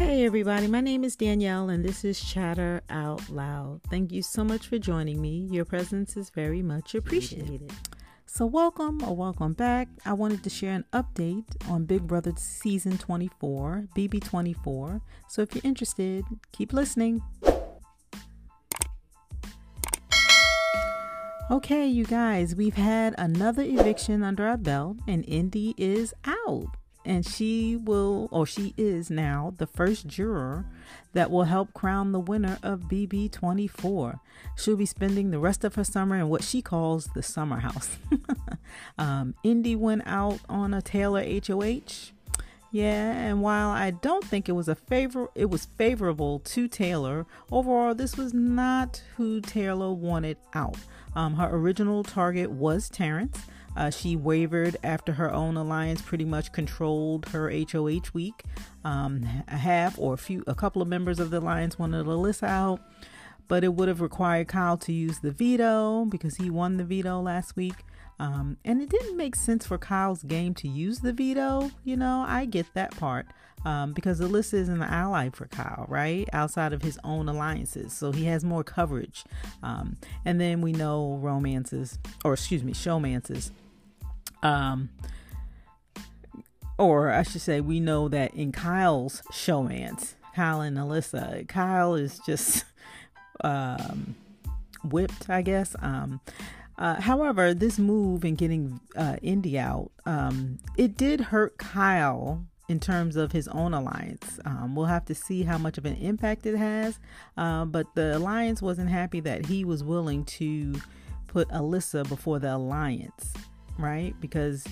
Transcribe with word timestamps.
Hey, 0.00 0.24
everybody, 0.24 0.66
my 0.66 0.80
name 0.80 1.04
is 1.04 1.14
Danielle, 1.14 1.68
and 1.68 1.84
this 1.84 2.06
is 2.06 2.24
Chatter 2.24 2.80
Out 2.88 3.28
Loud. 3.28 3.82
Thank 3.90 4.12
you 4.12 4.22
so 4.22 4.42
much 4.42 4.66
for 4.66 4.78
joining 4.78 5.20
me. 5.20 5.46
Your 5.50 5.66
presence 5.66 6.16
is 6.16 6.30
very 6.30 6.62
much 6.62 6.94
appreciated. 6.94 7.70
So, 8.24 8.46
welcome 8.46 9.04
or 9.04 9.14
welcome 9.14 9.52
back. 9.52 9.88
I 10.06 10.14
wanted 10.14 10.42
to 10.44 10.48
share 10.48 10.72
an 10.72 10.86
update 10.94 11.44
on 11.68 11.84
Big 11.84 12.06
Brother 12.06 12.32
Season 12.36 12.96
24, 12.96 13.88
BB24. 13.94 15.02
So, 15.28 15.42
if 15.42 15.54
you're 15.54 15.60
interested, 15.64 16.24
keep 16.50 16.72
listening. 16.72 17.20
Okay, 21.50 21.86
you 21.86 22.06
guys, 22.06 22.56
we've 22.56 22.72
had 22.72 23.14
another 23.18 23.64
eviction 23.64 24.22
under 24.22 24.46
our 24.46 24.56
belt, 24.56 24.96
and 25.06 25.26
Indy 25.28 25.74
is 25.76 26.14
out 26.24 26.79
and 27.04 27.26
she 27.26 27.76
will, 27.76 28.28
or 28.30 28.46
she 28.46 28.74
is 28.76 29.10
now, 29.10 29.54
the 29.58 29.66
first 29.66 30.06
juror 30.06 30.66
that 31.12 31.30
will 31.30 31.44
help 31.44 31.72
crown 31.72 32.12
the 32.12 32.20
winner 32.20 32.58
of 32.62 32.82
BB24. 32.82 34.20
She'll 34.56 34.76
be 34.76 34.86
spending 34.86 35.30
the 35.30 35.38
rest 35.38 35.64
of 35.64 35.74
her 35.74 35.84
summer 35.84 36.16
in 36.16 36.28
what 36.28 36.44
she 36.44 36.62
calls 36.62 37.06
the 37.06 37.22
summer 37.22 37.60
house. 37.60 37.96
um, 38.98 39.34
Indy 39.42 39.76
went 39.76 40.02
out 40.06 40.40
on 40.48 40.74
a 40.74 40.82
Taylor 40.82 41.24
HOH. 41.24 42.12
Yeah, 42.72 43.10
and 43.12 43.42
while 43.42 43.70
I 43.70 43.90
don't 43.90 44.24
think 44.24 44.48
it 44.48 44.52
was 44.52 44.68
a 44.68 44.76
favor, 44.76 45.28
it 45.34 45.50
was 45.50 45.64
favorable 45.64 46.38
to 46.40 46.68
Taylor. 46.68 47.26
Overall, 47.50 47.96
this 47.96 48.16
was 48.16 48.32
not 48.32 49.02
who 49.16 49.40
Taylor 49.40 49.92
wanted 49.92 50.36
out. 50.54 50.76
Um, 51.16 51.34
her 51.34 51.48
original 51.50 52.04
target 52.04 52.50
was 52.52 52.88
Terrance. 52.88 53.42
Uh, 53.76 53.90
she 53.90 54.16
wavered 54.16 54.76
after 54.82 55.12
her 55.12 55.32
own 55.32 55.56
alliance 55.56 56.02
pretty 56.02 56.24
much 56.24 56.52
controlled 56.52 57.26
her 57.28 57.50
HOH 57.50 58.10
week. 58.12 58.44
Um, 58.84 59.26
a 59.48 59.56
half 59.56 59.98
or 59.98 60.14
a 60.14 60.18
few, 60.18 60.42
a 60.46 60.54
couple 60.54 60.82
of 60.82 60.88
members 60.88 61.20
of 61.20 61.30
the 61.30 61.38
alliance 61.38 61.78
wanted 61.78 62.06
Alyssa 62.06 62.48
out, 62.48 62.80
but 63.48 63.64
it 63.64 63.74
would 63.74 63.88
have 63.88 64.00
required 64.00 64.48
Kyle 64.48 64.76
to 64.78 64.92
use 64.92 65.20
the 65.20 65.30
veto 65.30 66.04
because 66.04 66.36
he 66.36 66.50
won 66.50 66.76
the 66.76 66.84
veto 66.84 67.20
last 67.20 67.56
week. 67.56 67.84
Um, 68.20 68.58
and 68.64 68.80
it 68.80 68.90
didn't 68.90 69.16
make 69.16 69.34
sense 69.34 69.66
for 69.66 69.78
Kyle's 69.78 70.22
game 70.22 70.54
to 70.54 70.68
use 70.68 71.00
the 71.00 71.12
veto. 71.12 71.70
You 71.84 71.96
know, 71.96 72.24
I 72.28 72.44
get 72.44 72.66
that 72.74 72.96
part 72.96 73.26
um, 73.64 73.92
because 73.92 74.20
Alyssa 74.20 74.54
is 74.54 74.68
an 74.68 74.82
ally 74.82 75.30
for 75.30 75.46
Kyle, 75.46 75.86
right? 75.88 76.28
Outside 76.32 76.72
of 76.72 76.82
his 76.82 76.98
own 77.02 77.28
alliances. 77.28 77.92
So 77.92 78.12
he 78.12 78.26
has 78.26 78.44
more 78.44 78.62
coverage. 78.62 79.24
Um, 79.62 79.96
and 80.24 80.40
then 80.40 80.60
we 80.60 80.72
know 80.72 81.18
romances, 81.22 81.98
or 82.24 82.34
excuse 82.34 82.62
me, 82.62 82.74
showmances 82.74 83.50
um, 84.42 84.90
or 86.78 87.10
I 87.10 87.22
should 87.22 87.42
say, 87.42 87.60
we 87.60 87.80
know 87.80 88.08
that 88.08 88.34
in 88.34 88.52
Kyle's 88.52 89.22
showmance, 89.32 90.14
Kyle 90.34 90.60
and 90.60 90.78
Alyssa, 90.78 91.46
Kyle 91.48 91.94
is 91.94 92.18
just 92.24 92.64
um, 93.44 94.14
whipped, 94.84 95.28
I 95.28 95.42
guess. 95.42 95.76
Uh, 96.80 97.00
however, 97.00 97.54
this 97.54 97.78
move 97.78 98.24
in 98.24 98.34
getting 98.34 98.80
uh, 98.96 99.16
Indy 99.22 99.58
out, 99.58 99.92
um, 100.06 100.58
it 100.76 100.96
did 100.96 101.20
hurt 101.20 101.56
Kyle 101.58 102.44
in 102.68 102.80
terms 102.80 103.14
of 103.16 103.30
his 103.30 103.46
own 103.48 103.72
alliance. 103.74 104.40
Um, 104.44 104.74
we'll 104.74 104.86
have 104.86 105.04
to 105.04 105.14
see 105.14 105.42
how 105.42 105.58
much 105.58 105.78
of 105.78 105.84
an 105.84 105.96
impact 105.96 106.46
it 106.46 106.56
has. 106.56 106.98
Uh, 107.36 107.64
but 107.66 107.86
the 107.94 108.16
alliance 108.16 108.62
wasn't 108.62 108.90
happy 108.90 109.20
that 109.20 109.46
he 109.46 109.64
was 109.64 109.84
willing 109.84 110.24
to 110.24 110.74
put 111.28 111.48
Alyssa 111.50 112.08
before 112.08 112.40
the 112.40 112.56
alliance 112.56 113.34
right? 113.80 114.14
Because 114.20 114.66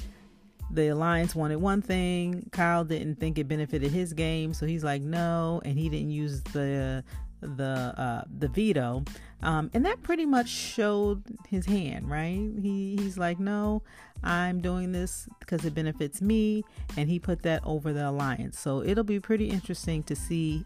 the 0.70 0.89
alliance 0.89 1.34
wanted 1.34 1.56
one 1.56 1.83
thing, 1.83 2.48
Kyle 2.53 2.84
didn't 2.84 3.17
think 3.17 3.39
it 3.39 3.48
benefited 3.48 3.91
his 3.91 4.12
game, 4.12 4.53
so 4.53 4.67
he's 4.67 4.84
like 4.84 5.03
no, 5.03 5.61
and 5.64 5.79
he 5.79 5.89
didn't 5.89 6.11
use 6.11 6.42
the 6.42 7.02
the 7.40 7.94
uh, 7.96 8.24
the 8.38 8.48
veto, 8.48 9.04
um, 9.42 9.70
and 9.74 9.84
that 9.84 10.02
pretty 10.02 10.26
much 10.26 10.48
showed 10.48 11.22
his 11.48 11.66
hand, 11.66 12.10
right? 12.10 12.50
He 12.60 12.96
he's 12.98 13.18
like 13.18 13.38
no, 13.38 13.82
I'm 14.22 14.60
doing 14.60 14.92
this 14.92 15.28
because 15.40 15.64
it 15.64 15.74
benefits 15.74 16.20
me, 16.20 16.64
and 16.96 17.08
he 17.08 17.18
put 17.18 17.42
that 17.42 17.62
over 17.64 17.92
the 17.92 18.08
alliance. 18.08 18.58
So 18.58 18.82
it'll 18.82 19.04
be 19.04 19.20
pretty 19.20 19.50
interesting 19.50 20.02
to 20.04 20.16
see 20.16 20.64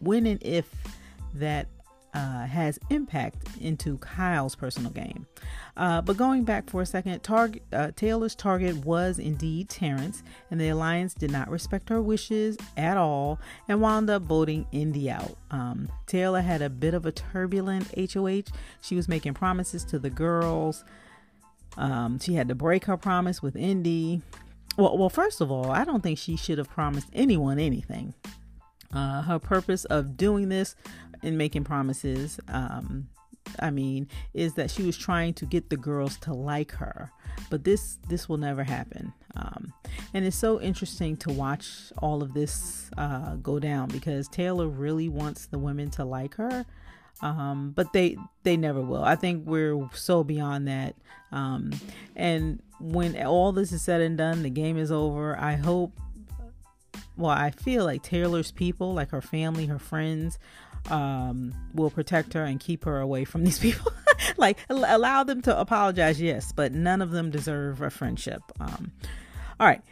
when 0.00 0.26
and 0.26 0.42
if 0.42 0.68
that 1.34 1.66
uh, 2.14 2.46
has 2.46 2.78
impact 2.90 3.46
into 3.60 3.98
Kyle's 3.98 4.54
personal 4.54 4.90
game. 4.90 5.26
Uh, 5.76 6.02
but 6.02 6.16
going 6.16 6.44
back 6.44 6.68
for 6.68 6.82
a 6.82 6.86
second, 6.86 7.26
uh, 7.28 7.90
Taylor's 7.96 8.34
target 8.34 8.76
was 8.84 9.18
indeed 9.18 9.68
Terrance, 9.70 10.22
and 10.50 10.60
the 10.60 10.68
alliance 10.68 11.14
did 11.14 11.30
not 11.30 11.48
respect 11.48 11.88
her 11.88 12.02
wishes 12.02 12.58
at 12.76 12.96
all 12.96 13.40
and 13.68 13.80
wound 13.80 14.10
up 14.10 14.22
voting 14.22 14.66
Indy 14.72 15.10
out. 15.10 15.36
Um, 15.50 15.88
Taylor 16.06 16.42
had 16.42 16.60
a 16.60 16.68
bit 16.68 16.92
of 16.92 17.06
a 17.06 17.12
turbulent 17.12 17.88
HOH. 17.96 18.52
She 18.82 18.94
was 18.94 19.08
making 19.08 19.34
promises 19.34 19.84
to 19.86 19.98
the 19.98 20.10
girls. 20.10 20.84
Um, 21.78 22.18
she 22.18 22.34
had 22.34 22.48
to 22.48 22.54
break 22.54 22.84
her 22.84 22.98
promise 22.98 23.42
with 23.42 23.56
Indy. 23.56 24.20
Well, 24.76 24.98
well, 24.98 25.10
first 25.10 25.40
of 25.40 25.50
all, 25.50 25.70
I 25.70 25.84
don't 25.84 26.02
think 26.02 26.18
she 26.18 26.36
should 26.36 26.58
have 26.58 26.68
promised 26.68 27.08
anyone 27.14 27.58
anything. 27.58 28.14
Uh, 28.92 29.22
her 29.22 29.38
purpose 29.38 29.86
of 29.86 30.18
doing 30.18 30.50
this 30.50 30.76
and 31.22 31.38
making 31.38 31.64
promises, 31.64 32.38
um, 32.48 33.08
I 33.58 33.70
mean, 33.70 34.08
is 34.34 34.54
that 34.54 34.70
she 34.70 34.82
was 34.82 34.96
trying 34.96 35.34
to 35.34 35.46
get 35.46 35.70
the 35.70 35.76
girls 35.76 36.16
to 36.18 36.32
like 36.32 36.72
her. 36.72 37.10
But 37.50 37.64
this 37.64 37.98
this 38.08 38.28
will 38.28 38.36
never 38.36 38.62
happen. 38.62 39.12
Um, 39.34 39.72
and 40.14 40.24
it's 40.24 40.36
so 40.36 40.60
interesting 40.60 41.16
to 41.18 41.32
watch 41.32 41.92
all 41.98 42.22
of 42.22 42.34
this 42.34 42.90
uh, 42.96 43.36
go 43.36 43.58
down 43.58 43.88
because 43.88 44.28
Taylor 44.28 44.68
really 44.68 45.08
wants 45.08 45.46
the 45.46 45.58
women 45.58 45.90
to 45.92 46.04
like 46.04 46.34
her. 46.36 46.64
Um, 47.20 47.72
but 47.74 47.92
they 47.92 48.16
they 48.42 48.56
never 48.56 48.80
will. 48.80 49.04
I 49.04 49.16
think 49.16 49.46
we're 49.46 49.88
so 49.94 50.24
beyond 50.24 50.68
that. 50.68 50.94
Um, 51.30 51.72
and 52.14 52.62
when 52.80 53.20
all 53.24 53.52
this 53.52 53.72
is 53.72 53.82
said 53.82 54.00
and 54.00 54.18
done, 54.18 54.42
the 54.42 54.50
game 54.50 54.76
is 54.76 54.92
over. 54.92 55.38
I 55.38 55.56
hope 55.56 55.92
well, 57.16 57.30
I 57.30 57.50
feel 57.50 57.84
like 57.84 58.02
Taylor's 58.02 58.50
people, 58.50 58.94
like 58.94 59.10
her 59.10 59.20
family, 59.20 59.66
her 59.66 59.78
friends, 59.78 60.38
um, 60.90 61.54
will 61.74 61.90
protect 61.90 62.32
her 62.34 62.44
and 62.44 62.58
keep 62.60 62.84
her 62.84 63.00
away 63.00 63.24
from 63.24 63.44
these 63.44 63.58
people. 63.60 63.92
like, 64.36 64.58
allow 64.68 65.24
them 65.24 65.42
to 65.42 65.58
apologize, 65.58 66.20
yes, 66.20 66.52
but 66.52 66.72
none 66.72 67.02
of 67.02 67.10
them 67.10 67.30
deserve 67.30 67.80
a 67.80 67.90
friendship. 67.90 68.42
Um, 68.60 68.92
all 69.60 69.66
right 69.66 69.82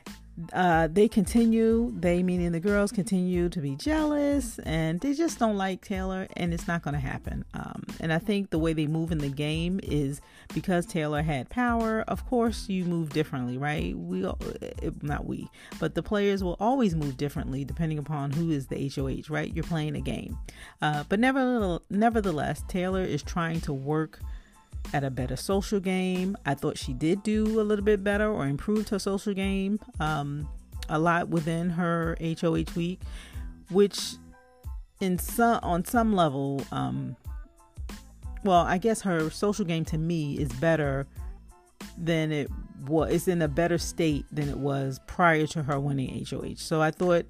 uh, 0.53 0.89
they 0.91 1.09
continue, 1.09 1.93
they 1.99 2.23
meaning 2.23 2.53
the 2.53 2.61
girls 2.61 2.93
continue 2.93 3.49
to 3.49 3.61
be 3.61 3.77
jealous 3.77 4.59
and 4.61 5.01
they 5.01 5.13
just 5.15 5.39
don't 5.39 5.57
like 5.57 5.85
Taylor 5.85 6.27
and 6.37 6.55
it's 6.55 6.67
not 6.67 6.83
going 6.83 6.95
to 6.95 7.01
happen. 7.01 7.45
Um, 7.55 7.85
and 8.01 8.13
I 8.13 8.19
think 8.19 8.51
the 8.51 8.59
way 8.59 8.73
they 8.73 8.87
move 8.87 9.13
in 9.13 9.19
the 9.19 9.29
game 9.29 9.81
is 9.83 10.21
because 10.55 10.87
Taylor 10.87 11.23
had 11.23 11.49
power, 11.49 12.05
of 12.09 12.27
course 12.27 12.69
you 12.69 12.85
move 12.85 13.11
differently, 13.11 13.57
right? 13.59 13.97
We, 13.97 14.25
eh, 14.27 14.91
not 15.03 15.27
we, 15.27 15.49
but 15.79 15.95
the 15.95 16.03
players 16.03 16.43
will 16.43 16.57
always 16.61 16.95
move 16.95 17.17
differently 17.17 17.65
depending 17.65 17.99
upon 17.99 18.33
who 18.33 18.51
is 18.51 18.67
the 18.67 18.91
HOH, 18.95 19.33
right? 19.33 19.53
You're 19.55 19.65
playing 19.65 19.97
a 19.97 20.01
game. 20.01 20.39
Uh, 20.83 21.05
but 21.09 21.21
nevertheless, 21.21 21.81
nevertheless, 21.91 22.65
Taylor 22.69 23.03
is 23.03 23.23
trying 23.23 23.61
to 23.63 23.73
work 23.73 24.21
at 24.93 25.05
a 25.05 25.11
better 25.11 25.37
social 25.37 25.81
game. 25.81 26.37
I 26.47 26.55
thought 26.55 26.79
she 26.79 26.93
did 26.93 27.23
do 27.23 27.61
a 27.61 27.63
little 27.63 27.85
bit 27.85 28.03
better 28.03 28.31
or 28.31 28.47
improved 28.47 28.89
her 28.91 28.99
social 28.99 29.35
game 29.35 29.79
um, 30.01 30.49
a 30.89 30.99
lot 30.99 31.29
within 31.29 31.71
her 31.71 32.17
HOH 32.21 32.75
week, 32.75 33.01
which 33.71 34.15
in 35.01 35.19
some 35.19 35.61
on 35.63 35.85
some 35.85 36.15
level, 36.15 36.63
um, 36.73 37.17
well, 38.45 38.61
I 38.61 38.79
guess 38.79 39.03
her 39.03 39.31
social 39.31 39.65
game 39.65 39.85
to 39.87 39.99
me 39.99 40.39
is 40.39 40.49
better 40.55 41.07
than 41.99 42.33
it 42.33 42.51
was. 42.87 43.13
It's 43.13 43.29
in 43.29 43.43
a 43.43 43.49
better 43.49 43.79
state 43.79 44.25
than 44.33 44.49
it 44.49 44.59
was 44.59 45.01
prior 45.07 45.47
to 45.49 45.63
her 45.63 45.79
winning 45.79 46.25
HOH. 46.29 46.57
So 46.57 46.81
I 46.81 46.91
thought 46.91 47.27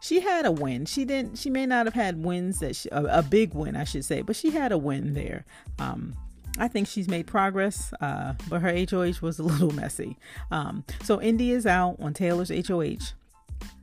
she 0.00 0.20
had 0.20 0.46
a 0.46 0.52
win. 0.52 0.86
She 0.86 1.04
didn't. 1.04 1.38
She 1.38 1.50
may 1.50 1.66
not 1.66 1.86
have 1.86 1.94
had 1.94 2.22
wins 2.22 2.60
that 2.60 2.76
she, 2.76 2.88
a, 2.90 3.18
a, 3.18 3.22
big 3.22 3.54
win, 3.54 3.76
I 3.76 3.84
should 3.84 4.04
say, 4.04 4.22
but 4.22 4.36
she 4.36 4.50
had 4.50 4.72
a 4.72 4.78
win 4.78 5.14
there. 5.14 5.44
Um, 5.78 6.14
I 6.58 6.68
think 6.68 6.86
she's 6.86 7.08
made 7.08 7.26
progress, 7.26 7.92
uh, 8.00 8.34
but 8.48 8.60
her 8.60 8.86
HOH 8.88 9.20
was 9.20 9.38
a 9.38 9.42
little 9.42 9.70
messy. 9.74 10.16
Um, 10.50 10.84
so 11.02 11.20
Indy 11.20 11.52
is 11.52 11.66
out 11.66 11.96
on 11.98 12.14
Taylor's 12.14 12.50
HOH. 12.50 13.14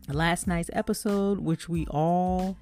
Last 0.08 0.48
night's 0.48 0.70
episode, 0.74 1.40
which 1.40 1.68
we 1.68 1.86
all 1.88 2.58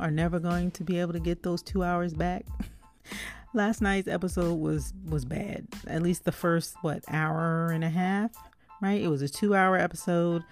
are 0.00 0.10
never 0.10 0.38
going 0.38 0.70
to 0.72 0.84
be 0.84 0.98
able 0.98 1.12
to 1.12 1.20
get 1.20 1.42
those 1.42 1.62
two 1.62 1.82
hours 1.82 2.14
back. 2.14 2.44
Last 3.54 3.82
night's 3.82 4.08
episode 4.08 4.54
was 4.54 4.92
was 5.08 5.24
bad. 5.24 5.66
At 5.86 6.02
least 6.02 6.24
the 6.24 6.32
first 6.32 6.74
what 6.82 7.04
hour 7.08 7.70
and 7.70 7.84
a 7.84 7.90
half, 7.90 8.30
right? 8.80 9.00
It 9.00 9.08
was 9.08 9.22
a 9.22 9.28
two 9.28 9.54
hour 9.54 9.76
episode 9.76 10.42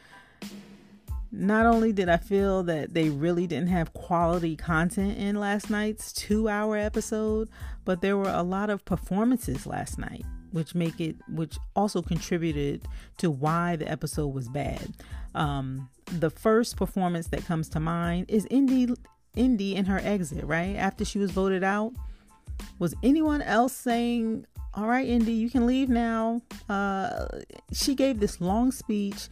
not 1.32 1.64
only 1.64 1.93
did 1.93 2.08
I 2.08 2.17
feel 2.17 2.64
that 2.64 2.93
they 2.93 3.08
really 3.08 3.47
didn't 3.47 3.69
have 3.69 3.93
quality 3.93 4.56
content 4.56 5.17
in 5.17 5.37
last 5.38 5.70
night's 5.70 6.12
two 6.12 6.49
hour 6.49 6.76
episode, 6.76 7.49
but 7.85 8.00
there 8.00 8.17
were 8.17 8.31
a 8.31 8.43
lot 8.43 8.69
of 8.69 8.85
performances 8.85 9.67
last 9.67 9.99
night. 9.99 10.25
which 10.53 10.75
make 10.75 11.00
it 11.00 11.14
which 11.29 11.56
also 11.76 12.03
contributed 12.03 12.85
to 13.19 13.31
why 13.31 13.76
the 13.76 13.88
episode 13.88 14.35
was 14.35 14.49
bad. 14.49 14.93
Um, 15.35 15.88
the 16.06 16.31
first 16.31 16.76
performance 16.76 17.29
that 17.29 17.44
comes 17.44 17.69
to 17.70 17.81
mind 17.81 18.26
is 18.29 18.46
Indy 18.50 18.93
Indy 19.37 19.76
in 19.76 19.85
her 19.85 20.00
exit, 20.03 20.44
right? 20.44 20.75
After 20.75 21.05
she 21.05 21.20
was 21.20 21.31
voted 21.31 21.62
out. 21.62 21.93
Was 22.78 22.94
anyone 23.02 23.42
else 23.42 23.72
saying, 23.72 24.46
All 24.74 24.86
right, 24.86 25.06
Indy, 25.06 25.32
you 25.32 25.50
can 25.50 25.66
leave 25.66 25.88
now? 25.88 26.42
Uh, 26.68 27.26
she 27.72 27.94
gave 27.94 28.20
this 28.20 28.40
long 28.40 28.72
speech. 28.72 29.28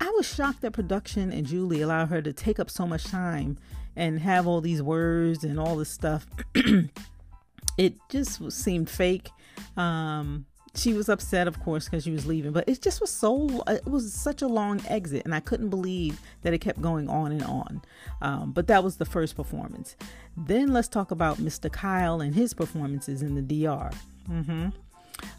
I 0.00 0.10
was 0.16 0.26
shocked 0.26 0.62
that 0.62 0.72
production 0.72 1.30
and 1.30 1.46
Julie 1.46 1.80
allowed 1.80 2.08
her 2.08 2.20
to 2.22 2.32
take 2.32 2.58
up 2.58 2.70
so 2.70 2.86
much 2.86 3.04
time 3.04 3.56
and 3.94 4.18
have 4.18 4.46
all 4.46 4.60
these 4.60 4.82
words 4.82 5.44
and 5.44 5.60
all 5.60 5.76
this 5.76 5.90
stuff. 5.90 6.26
it 7.78 7.94
just 8.08 8.50
seemed 8.50 8.90
fake. 8.90 9.30
Um, 9.76 10.46
she 10.74 10.94
was 10.94 11.08
upset, 11.08 11.46
of 11.46 11.60
course, 11.60 11.84
because 11.84 12.04
she 12.04 12.10
was 12.10 12.24
leaving, 12.26 12.52
but 12.52 12.66
it 12.66 12.80
just 12.80 13.00
was 13.00 13.10
so, 13.10 13.62
it 13.68 13.86
was 13.86 14.12
such 14.12 14.40
a 14.40 14.48
long 14.48 14.80
exit, 14.88 15.22
and 15.24 15.34
I 15.34 15.40
couldn't 15.40 15.68
believe 15.68 16.18
that 16.42 16.54
it 16.54 16.58
kept 16.58 16.80
going 16.80 17.08
on 17.08 17.32
and 17.32 17.44
on. 17.44 17.82
Um, 18.22 18.52
but 18.52 18.66
that 18.68 18.82
was 18.82 18.96
the 18.96 19.04
first 19.04 19.36
performance. 19.36 19.96
Then 20.36 20.72
let's 20.72 20.88
talk 20.88 21.10
about 21.10 21.36
Mr. 21.38 21.70
Kyle 21.70 22.22
and 22.22 22.34
his 22.34 22.54
performances 22.54 23.22
in 23.22 23.34
the 23.34 23.42
DR. 23.42 23.92
Mm-hmm. 24.30 24.68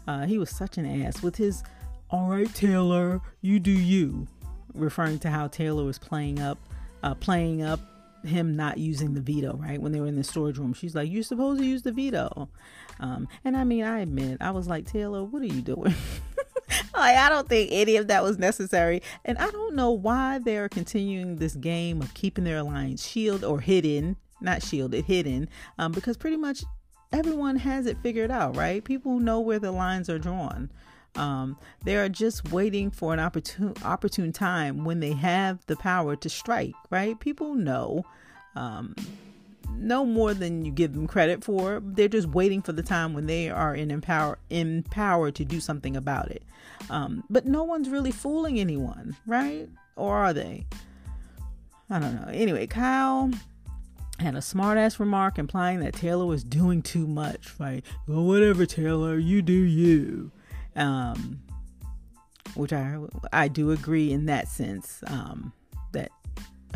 Uh, 0.06 0.26
he 0.26 0.38
was 0.38 0.50
such 0.50 0.78
an 0.78 1.02
ass 1.02 1.20
with 1.20 1.34
his, 1.34 1.64
all 2.10 2.28
right, 2.28 2.52
Taylor, 2.54 3.20
you 3.40 3.58
do 3.58 3.72
you, 3.72 4.28
referring 4.72 5.18
to 5.20 5.30
how 5.30 5.48
Taylor 5.48 5.84
was 5.84 5.98
playing 5.98 6.38
up, 6.38 6.58
uh, 7.02 7.14
playing 7.14 7.62
up 7.62 7.80
him 8.26 8.56
not 8.56 8.78
using 8.78 9.14
the 9.14 9.20
veto, 9.20 9.56
right? 9.56 9.80
When 9.80 9.92
they 9.92 10.00
were 10.00 10.06
in 10.06 10.16
the 10.16 10.24
storage 10.24 10.58
room, 10.58 10.74
she's 10.74 10.94
like, 10.94 11.10
You're 11.10 11.22
supposed 11.22 11.60
to 11.60 11.66
use 11.66 11.82
the 11.82 11.92
veto. 11.92 12.48
Um, 13.00 13.28
and 13.44 13.56
I 13.56 13.64
mean, 13.64 13.84
I 13.84 14.00
admit, 14.00 14.38
I 14.40 14.50
was 14.50 14.68
like, 14.68 14.86
Taylor, 14.86 15.24
what 15.24 15.42
are 15.42 15.46
you 15.46 15.62
doing? 15.62 15.94
like, 16.94 17.16
I 17.16 17.28
don't 17.28 17.48
think 17.48 17.70
any 17.72 17.96
of 17.96 18.08
that 18.08 18.22
was 18.22 18.38
necessary. 18.38 19.02
And 19.24 19.38
I 19.38 19.50
don't 19.50 19.74
know 19.74 19.90
why 19.90 20.38
they're 20.38 20.68
continuing 20.68 21.36
this 21.36 21.54
game 21.54 22.00
of 22.00 22.14
keeping 22.14 22.44
their 22.44 22.58
alliance 22.58 23.06
shield 23.06 23.44
or 23.44 23.60
hidden, 23.60 24.16
not 24.40 24.62
shielded, 24.62 25.04
hidden, 25.04 25.48
um, 25.78 25.92
because 25.92 26.16
pretty 26.16 26.36
much 26.36 26.62
everyone 27.12 27.56
has 27.56 27.86
it 27.86 27.98
figured 28.02 28.30
out, 28.30 28.56
right? 28.56 28.84
People 28.84 29.18
know 29.18 29.40
where 29.40 29.58
the 29.58 29.72
lines 29.72 30.08
are 30.08 30.18
drawn. 30.18 30.70
Um, 31.16 31.56
they 31.84 31.96
are 31.96 32.08
just 32.08 32.50
waiting 32.50 32.90
for 32.90 33.12
an 33.12 33.20
opportune 33.20 33.74
opportune 33.84 34.32
time 34.32 34.84
when 34.84 35.00
they 35.00 35.12
have 35.12 35.64
the 35.66 35.76
power 35.76 36.16
to 36.16 36.28
strike. 36.28 36.74
Right? 36.90 37.18
People 37.18 37.54
know, 37.54 38.04
um, 38.56 38.94
no 39.76 40.04
more 40.04 40.34
than 40.34 40.64
you 40.64 40.72
give 40.72 40.94
them 40.94 41.06
credit 41.06 41.44
for. 41.44 41.80
They're 41.84 42.08
just 42.08 42.28
waiting 42.28 42.62
for 42.62 42.72
the 42.72 42.82
time 42.82 43.14
when 43.14 43.26
they 43.26 43.50
are 43.50 43.74
in 43.74 43.90
empower 43.90 44.38
in 44.50 44.82
power 44.84 45.30
to 45.30 45.44
do 45.44 45.60
something 45.60 45.96
about 45.96 46.30
it. 46.30 46.42
Um, 46.90 47.24
but 47.30 47.46
no 47.46 47.64
one's 47.64 47.88
really 47.88 48.10
fooling 48.10 48.60
anyone, 48.60 49.16
right? 49.26 49.68
Or 49.96 50.16
are 50.16 50.32
they? 50.32 50.66
I 51.90 51.98
don't 51.98 52.14
know. 52.14 52.28
Anyway, 52.32 52.66
Kyle 52.66 53.30
had 54.18 54.34
a 54.34 54.38
smartass 54.38 54.98
remark 54.98 55.38
implying 55.38 55.80
that 55.80 55.94
Taylor 55.94 56.26
was 56.26 56.44
doing 56.44 56.82
too 56.82 57.06
much. 57.06 57.52
Right? 57.58 57.84
Well, 58.06 58.24
whatever, 58.24 58.66
Taylor, 58.66 59.18
you 59.18 59.42
do 59.42 59.52
you 59.52 60.30
um, 60.76 61.40
which 62.54 62.72
I 62.72 62.98
I 63.32 63.48
do 63.48 63.70
agree 63.70 64.12
in 64.12 64.26
that 64.26 64.48
sense 64.48 65.02
um, 65.06 65.52
that 65.92 66.10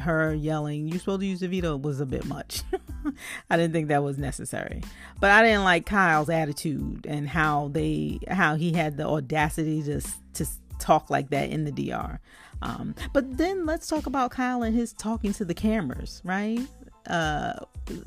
her 0.01 0.35
yelling 0.35 0.89
"You're 0.89 0.99
supposed 0.99 1.21
to 1.21 1.27
use 1.27 1.41
the 1.41 1.49
veto" 1.49 1.77
was 1.77 2.01
a 2.01 2.07
bit 2.07 2.25
much. 2.27 2.63
I 3.51 3.57
didn't 3.57 3.73
think 3.73 3.89
that 3.89 4.03
was 4.03 4.19
necessary, 4.19 4.83
but 5.21 5.31
I 5.31 5.43
didn't 5.43 5.65
like 5.65 5.87
Kyle's 5.87 6.31
attitude 6.31 7.07
and 7.07 7.29
how 7.29 7.69
they 7.69 8.19
how 8.29 8.57
he 8.57 8.73
had 8.73 8.97
the 8.97 9.07
audacity 9.07 9.83
to 9.85 10.01
to 10.35 10.47
talk 10.79 11.11
like 11.11 11.31
that 11.31 11.51
in 11.51 11.65
the 11.65 11.73
DR. 11.73 12.21
Um, 12.61 12.95
but 13.13 13.37
then 13.37 13.67
let's 13.67 13.87
talk 13.87 14.07
about 14.07 14.33
Kyle 14.33 14.63
and 14.63 14.75
his 14.75 14.93
talking 14.93 15.33
to 15.35 15.45
the 15.45 15.55
cameras, 15.55 16.21
right? 16.25 16.61
Uh, 17.07 17.55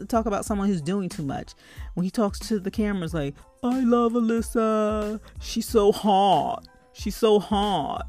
talk 0.07 0.25
about 0.25 0.45
someone 0.45 0.67
who's 0.67 0.81
doing 0.81 1.09
too 1.09 1.23
much. 1.23 1.53
When 1.95 2.03
he 2.03 2.11
talks 2.11 2.39
to 2.39 2.59
the 2.59 2.71
cameras, 2.71 3.13
like, 3.13 3.35
I 3.63 3.79
love 3.81 4.13
Alyssa. 4.13 5.19
She's 5.39 5.67
so 5.67 5.91
hot. 5.91 6.67
She's 6.93 7.15
so 7.15 7.39
hot. 7.39 8.07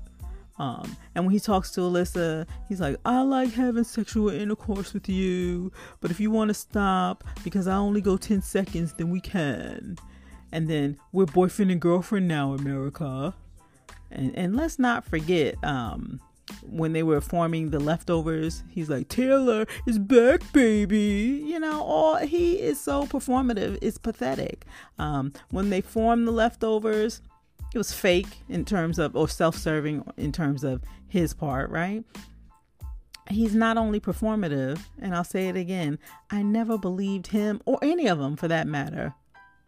Um, 0.58 0.96
and 1.14 1.24
when 1.24 1.32
he 1.32 1.40
talks 1.40 1.70
to 1.72 1.80
Alyssa, 1.80 2.46
he's 2.68 2.80
like, 2.80 2.96
I 3.04 3.22
like 3.22 3.52
having 3.52 3.84
sexual 3.84 4.28
intercourse 4.28 4.92
with 4.92 5.08
you, 5.08 5.72
but 6.00 6.10
if 6.10 6.20
you 6.20 6.30
want 6.30 6.48
to 6.48 6.54
stop 6.54 7.24
because 7.42 7.66
I 7.66 7.76
only 7.76 8.00
go 8.00 8.16
10 8.16 8.42
seconds, 8.42 8.92
then 8.92 9.10
we 9.10 9.20
can. 9.20 9.96
And 10.52 10.68
then 10.68 10.98
we're 11.10 11.26
boyfriend 11.26 11.70
and 11.70 11.80
girlfriend 11.80 12.28
now, 12.28 12.52
America. 12.52 13.34
And, 14.10 14.36
and 14.36 14.54
let's 14.54 14.78
not 14.78 15.04
forget, 15.04 15.56
um, 15.64 16.20
when 16.62 16.92
they 16.92 17.02
were 17.02 17.20
forming 17.20 17.70
the 17.70 17.80
leftovers, 17.80 18.62
he's 18.68 18.90
like, 18.90 19.08
Taylor 19.08 19.66
is 19.86 19.98
back, 19.98 20.40
baby. 20.52 21.42
You 21.46 21.60
know, 21.60 21.82
all 21.82 22.16
he 22.16 22.54
is 22.60 22.80
so 22.80 23.06
performative. 23.06 23.78
It's 23.80 23.98
pathetic. 23.98 24.66
Um, 24.98 25.32
when 25.50 25.70
they 25.70 25.80
formed 25.80 26.26
the 26.26 26.32
leftovers, 26.32 27.22
it 27.74 27.78
was 27.78 27.92
fake 27.92 28.28
in 28.48 28.64
terms 28.64 28.98
of, 28.98 29.16
or 29.16 29.28
self 29.28 29.56
serving 29.56 30.04
in 30.16 30.32
terms 30.32 30.64
of 30.64 30.82
his 31.08 31.32
part, 31.34 31.70
right? 31.70 32.04
He's 33.28 33.54
not 33.54 33.78
only 33.78 34.00
performative, 34.00 34.80
and 35.00 35.14
I'll 35.14 35.24
say 35.24 35.48
it 35.48 35.56
again, 35.56 35.98
I 36.30 36.42
never 36.42 36.76
believed 36.76 37.28
him, 37.28 37.62
or 37.64 37.78
any 37.80 38.08
of 38.08 38.18
them 38.18 38.36
for 38.36 38.48
that 38.48 38.66
matter, 38.66 39.14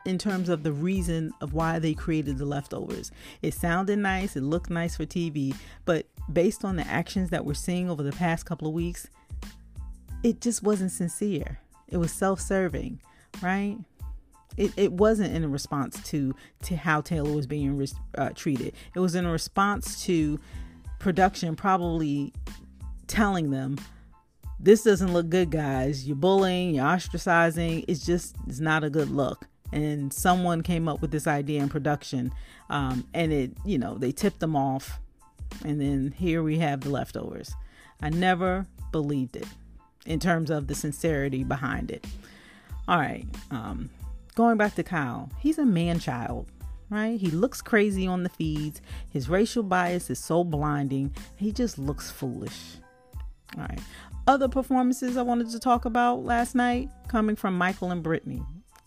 in 0.05 0.19
terms 0.19 0.49
of 0.49 0.63
the 0.63 0.73
reason 0.73 1.33
of 1.41 1.55
why 1.55 1.79
they 1.79 1.95
created 1.95 2.39
the 2.39 2.45
leftovers. 2.45 3.11
It 3.43 3.55
sounded 3.55 3.99
nice, 3.99 4.37
it 4.37 4.43
looked 4.43 4.71
nice 4.71 4.97
for 4.97 5.07
TV, 5.07 5.55
but 5.85 6.07
based 6.33 6.65
on 6.65 6.77
the 6.77 6.87
actions 6.87 7.31
that 7.31 7.45
we're 7.45 7.55
seeing 7.55 7.89
over 7.89 8.03
the 8.03 8.13
past 8.13 8.47
couple 8.47 8.69
of 8.69 8.75
weeks, 8.75 9.09
it 10.23 10.41
just 10.41 10.63
wasn't 10.63 10.93
sincere. 10.93 11.61
It 11.89 11.99
was 11.99 12.13
self-serving, 12.13 13.01
right? 13.43 13.79
It, 14.57 14.73
it 14.77 14.93
wasn't 14.93 15.35
in 15.35 15.51
response 15.51 16.03
to 16.11 16.35
to 16.63 16.77
how 16.77 17.01
Taylor 17.01 17.33
was 17.33 17.47
being 17.47 17.77
re- 17.77 17.89
uh, 18.17 18.31
treated. 18.31 18.75
It 18.95 19.01
was 19.01 19.17
in 19.17 19.27
response 19.27 20.05
to 20.05 20.39
production 21.01 21.57
probably 21.57 22.33
telling 23.07 23.51
them 23.51 23.77
this 24.59 24.85
doesn't 24.85 25.13
look 25.13 25.29
good 25.29 25.51
guys 25.51 26.07
you're 26.07 26.17
bullying 26.17 26.75
you're 26.75 26.85
ostracizing 26.85 27.85
it's 27.87 28.07
just 28.07 28.35
it's 28.47 28.61
not 28.61 28.83
a 28.83 28.89
good 28.89 29.11
look 29.11 29.47
and 29.73 30.13
someone 30.13 30.63
came 30.63 30.89
up 30.89 31.01
with 31.01 31.11
this 31.11 31.27
idea 31.27 31.63
in 31.63 31.69
production 31.69 32.33
um, 32.71 33.07
and 33.15 33.33
it 33.33 33.53
you 33.65 33.79
know 33.79 33.97
they 33.97 34.13
tipped 34.13 34.41
them 34.41 34.57
off 34.57 35.01
and 35.65 35.81
then 35.81 36.15
here 36.17 36.43
we 36.43 36.59
have 36.59 36.81
the 36.81 36.91
leftovers. 36.91 37.55
I 38.03 38.11
never 38.11 38.67
believed 38.93 39.37
it 39.37 39.47
in 40.07 40.21
terms 40.21 40.51
of 40.51 40.67
the 40.67 40.75
sincerity 40.75 41.45
behind 41.45 41.91
it. 41.91 42.07
All 42.89 42.99
right 42.99 43.27
um, 43.51 43.91
going 44.35 44.57
back 44.57 44.75
to 44.75 44.83
kyle 44.83 45.31
he's 45.39 45.59
a 45.59 45.67
man 45.67 45.99
child 45.99 46.47
right? 46.91 47.19
He 47.19 47.29
looks 47.29 47.63
crazy 47.63 48.07
on 48.07 48.23
the 48.23 48.29
feeds. 48.29 48.81
His 49.11 49.29
racial 49.29 49.63
bias 49.63 50.11
is 50.11 50.19
so 50.19 50.45
blinding. 50.45 51.13
He 51.35 51.51
just 51.51 51.79
looks 51.79 52.11
foolish. 52.11 52.77
All 53.57 53.63
right. 53.63 53.81
Other 54.27 54.49
performances 54.49 55.19
i 55.19 55.23
wanted 55.23 55.51
to 55.51 55.61
talk 55.61 55.85
about 55.85 56.25
last 56.25 56.55
night 56.55 56.89
coming 57.09 57.37
from 57.37 57.59
michael 57.59 57.91
and 57.91 58.03
brittany 58.03 58.43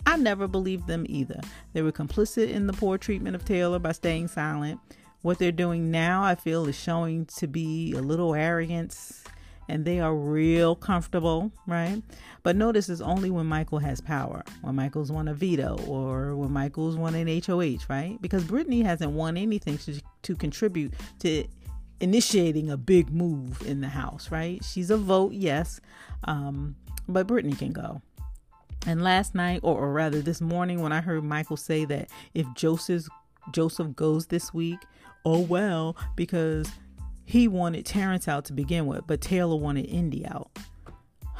I 0.07 0.15
never 0.15 0.47
believed 0.47 0.87
them 0.87 1.05
either. 1.09 1.41
They 1.73 1.81
were 1.81 1.91
complicit 1.91 2.49
in 2.49 2.65
the 2.65 2.71
poor 2.71 2.97
treatment 2.97 3.35
of 3.35 3.43
Taylor 3.43 3.77
by 3.77 3.91
staying 3.91 4.29
silent. 4.29 4.79
What 5.21 5.37
they're 5.37 5.51
doing 5.51 5.91
now, 5.91 6.23
I 6.23 6.35
feel, 6.35 6.65
is 6.65 6.79
showing 6.79 7.25
to 7.37 7.45
be 7.45 7.91
a 7.91 7.99
little 7.99 8.33
arrogance 8.33 9.25
and 9.67 9.83
they 9.83 9.99
are 9.99 10.15
real 10.15 10.77
comfortable, 10.77 11.51
right? 11.67 12.01
But 12.41 12.55
notice 12.55 12.87
it's 12.87 13.01
only 13.01 13.29
when 13.29 13.47
Michael 13.47 13.79
has 13.79 13.99
power, 13.99 14.45
when 14.61 14.75
Michael's 14.75 15.11
won 15.11 15.27
a 15.27 15.33
veto, 15.33 15.77
or 15.85 16.37
when 16.37 16.51
Michael's 16.51 16.95
won 16.95 17.13
an 17.13 17.27
HOH, 17.27 17.79
right? 17.89 18.17
Because 18.21 18.45
Brittany 18.45 18.83
hasn't 18.83 19.11
won 19.11 19.35
anything 19.35 19.77
to, 19.79 20.01
to 20.21 20.35
contribute 20.37 20.93
to 21.19 21.45
initiating 21.99 22.69
a 22.69 22.77
big 22.77 23.09
move 23.09 23.61
in 23.67 23.81
the 23.81 23.89
house, 23.89 24.31
right? 24.31 24.63
She's 24.63 24.89
a 24.89 24.95
vote, 24.95 25.33
yes, 25.33 25.81
um, 26.23 26.77
but 27.09 27.27
Brittany 27.27 27.55
can 27.55 27.73
go. 27.73 28.01
And 28.87 29.03
last 29.03 29.35
night, 29.35 29.59
or, 29.63 29.77
or 29.77 29.91
rather 29.91 30.21
this 30.21 30.39
morning, 30.39 30.81
when 30.81 30.93
I 30.93 31.01
heard 31.01 31.21
Michael 31.25 31.57
say 31.57 31.83
that 31.85 32.09
if 32.33 32.47
Joseph 32.55 33.05
Joseph 33.51 33.95
goes 33.95 34.27
this 34.27 34.53
week, 34.53 34.79
oh 35.25 35.41
well, 35.41 35.97
because 36.15 36.71
he 37.25 37.49
wanted 37.49 37.85
Terrance 37.85 38.29
out 38.29 38.45
to 38.45 38.53
begin 38.53 38.87
with, 38.87 39.05
but 39.05 39.19
Taylor 39.19 39.57
wanted 39.57 39.85
Indy 39.85 40.25
out. 40.25 40.49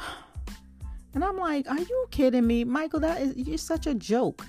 And 1.14 1.24
I'm 1.24 1.38
like, 1.38 1.68
are 1.68 1.78
you 1.78 2.06
kidding 2.10 2.46
me, 2.46 2.64
Michael? 2.64 3.00
That 3.00 3.20
is 3.20 3.34
you're 3.34 3.58
such 3.58 3.86
a 3.86 3.94
joke. 3.94 4.44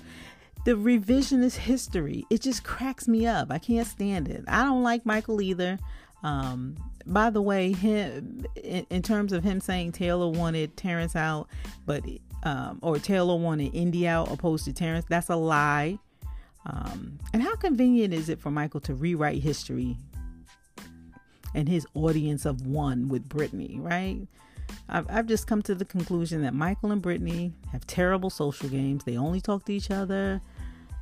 The 0.66 0.72
revisionist 0.72 1.56
history, 1.56 2.26
it 2.28 2.42
just 2.42 2.62
cracks 2.62 3.08
me 3.08 3.26
up. 3.26 3.50
I 3.50 3.58
can't 3.58 3.88
stand 3.88 4.28
it. 4.28 4.44
I 4.46 4.62
don't 4.64 4.82
like 4.82 5.06
Michael 5.06 5.40
either. 5.40 5.78
Um, 6.22 6.76
by 7.06 7.30
the 7.30 7.40
way, 7.40 7.72
him 7.72 8.44
in, 8.56 8.86
in, 8.90 9.02
terms 9.02 9.32
of 9.32 9.42
him 9.42 9.58
saying 9.60 9.92
Taylor 9.92 10.28
wanted 10.28 10.76
Terrance 10.76 11.16
out, 11.16 11.48
but 11.86 12.04
um, 12.42 12.78
or 12.82 12.98
Taylor 12.98 13.36
wanted 13.36 13.74
Indy 13.74 14.06
out 14.08 14.30
opposed 14.30 14.64
to 14.66 14.72
Terrance. 14.72 15.04
That's 15.08 15.28
a 15.28 15.36
lie. 15.36 15.98
Um, 16.66 17.18
and 17.32 17.42
how 17.42 17.56
convenient 17.56 18.12
is 18.12 18.28
it 18.28 18.40
for 18.40 18.50
Michael 18.50 18.80
to 18.80 18.94
rewrite 18.94 19.42
history 19.42 19.96
and 21.54 21.68
his 21.68 21.86
audience 21.94 22.44
of 22.44 22.66
one 22.66 23.08
with 23.08 23.28
Brittany, 23.28 23.78
right? 23.80 24.26
I've, 24.88 25.06
I've 25.10 25.26
just 25.26 25.46
come 25.46 25.62
to 25.62 25.74
the 25.74 25.84
conclusion 25.84 26.42
that 26.42 26.54
Michael 26.54 26.92
and 26.92 27.02
Brittany 27.02 27.52
have 27.72 27.86
terrible 27.86 28.30
social 28.30 28.68
games. 28.68 29.04
They 29.04 29.16
only 29.16 29.40
talk 29.40 29.64
to 29.66 29.72
each 29.72 29.90
other. 29.90 30.40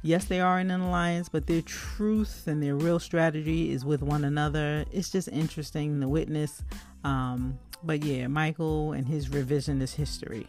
Yes, 0.02 0.26
they 0.26 0.40
are 0.40 0.61
in 0.61 0.71
an 0.71 0.80
alliance, 0.80 1.28
but 1.28 1.47
their 1.47 1.62
truth 1.62 2.47
and 2.47 2.62
their 2.62 2.76
real 2.76 3.00
strategy 3.00 3.73
is 3.73 3.85
with 3.85 4.00
one 4.00 4.25
another. 4.25 4.85
It's 4.92 5.11
just 5.11 5.28
interesting 5.28 6.00
to 6.00 6.09
witness. 6.09 6.62
Um, 7.02 7.59
but 7.83 8.04
yeah, 8.04 8.28
Michael 8.28 8.92
and 8.92 9.07
his 9.07 9.28
revisionist 9.28 9.97
history. 9.97 10.47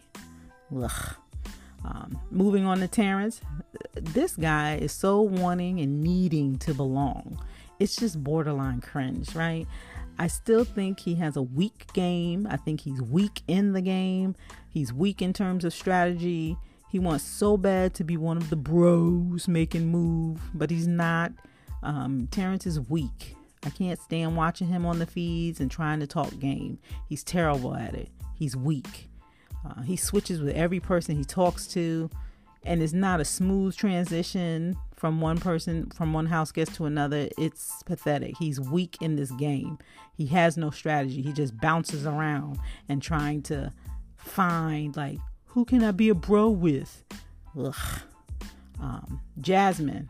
Ugh. 0.76 1.14
Um, 1.84 2.20
moving 2.30 2.66
on 2.66 2.80
to 2.80 2.88
Terrance, 2.88 3.40
this 3.94 4.36
guy 4.36 4.76
is 4.76 4.92
so 4.92 5.22
wanting 5.22 5.80
and 5.80 6.02
needing 6.02 6.58
to 6.58 6.74
belong. 6.74 7.42
It's 7.78 7.96
just 7.96 8.22
borderline 8.22 8.80
cringe, 8.82 9.34
right? 9.34 9.66
I 10.18 10.26
still 10.26 10.64
think 10.64 11.00
he 11.00 11.14
has 11.14 11.36
a 11.36 11.42
weak 11.42 11.90
game. 11.94 12.46
I 12.50 12.58
think 12.58 12.82
he's 12.82 13.00
weak 13.00 13.42
in 13.48 13.72
the 13.72 13.80
game. 13.80 14.34
He's 14.68 14.92
weak 14.92 15.22
in 15.22 15.32
terms 15.32 15.64
of 15.64 15.72
strategy. 15.72 16.58
He 16.90 16.98
wants 16.98 17.24
so 17.24 17.56
bad 17.56 17.94
to 17.94 18.04
be 18.04 18.16
one 18.18 18.36
of 18.36 18.50
the 18.50 18.56
bros 18.56 19.48
making 19.48 19.86
move, 19.86 20.40
but 20.52 20.70
he's 20.70 20.86
not. 20.86 21.32
Um, 21.82 22.28
Terrance 22.30 22.66
is 22.66 22.80
weak. 22.80 23.36
I 23.64 23.70
can't 23.70 24.00
stand 24.00 24.36
watching 24.36 24.68
him 24.68 24.84
on 24.84 24.98
the 24.98 25.06
feeds 25.06 25.60
and 25.60 25.70
trying 25.70 26.00
to 26.00 26.06
talk 26.06 26.38
game. 26.38 26.78
He's 27.08 27.22
terrible 27.22 27.74
at 27.74 27.94
it. 27.94 28.10
He's 28.34 28.56
weak. 28.56 29.09
Uh, 29.64 29.82
he 29.82 29.96
switches 29.96 30.40
with 30.40 30.54
every 30.54 30.80
person 30.80 31.16
he 31.16 31.24
talks 31.24 31.66
to, 31.68 32.10
and 32.64 32.82
it's 32.82 32.92
not 32.92 33.20
a 33.20 33.24
smooth 33.24 33.76
transition 33.76 34.76
from 34.96 35.20
one 35.20 35.38
person, 35.38 35.90
from 35.90 36.12
one 36.12 36.26
house 36.26 36.52
guest 36.52 36.74
to 36.74 36.84
another. 36.84 37.28
It's 37.38 37.82
pathetic. 37.84 38.36
He's 38.38 38.60
weak 38.60 38.96
in 39.00 39.16
this 39.16 39.30
game. 39.32 39.78
He 40.16 40.26
has 40.26 40.56
no 40.56 40.70
strategy. 40.70 41.22
He 41.22 41.32
just 41.32 41.58
bounces 41.58 42.06
around 42.06 42.58
and 42.88 43.02
trying 43.02 43.42
to 43.44 43.72
find, 44.16 44.96
like, 44.96 45.18
who 45.46 45.64
can 45.64 45.82
I 45.82 45.90
be 45.90 46.10
a 46.10 46.14
bro 46.14 46.48
with? 46.48 47.02
Ugh. 47.58 47.74
Um, 48.80 49.20
Jasmine. 49.40 50.08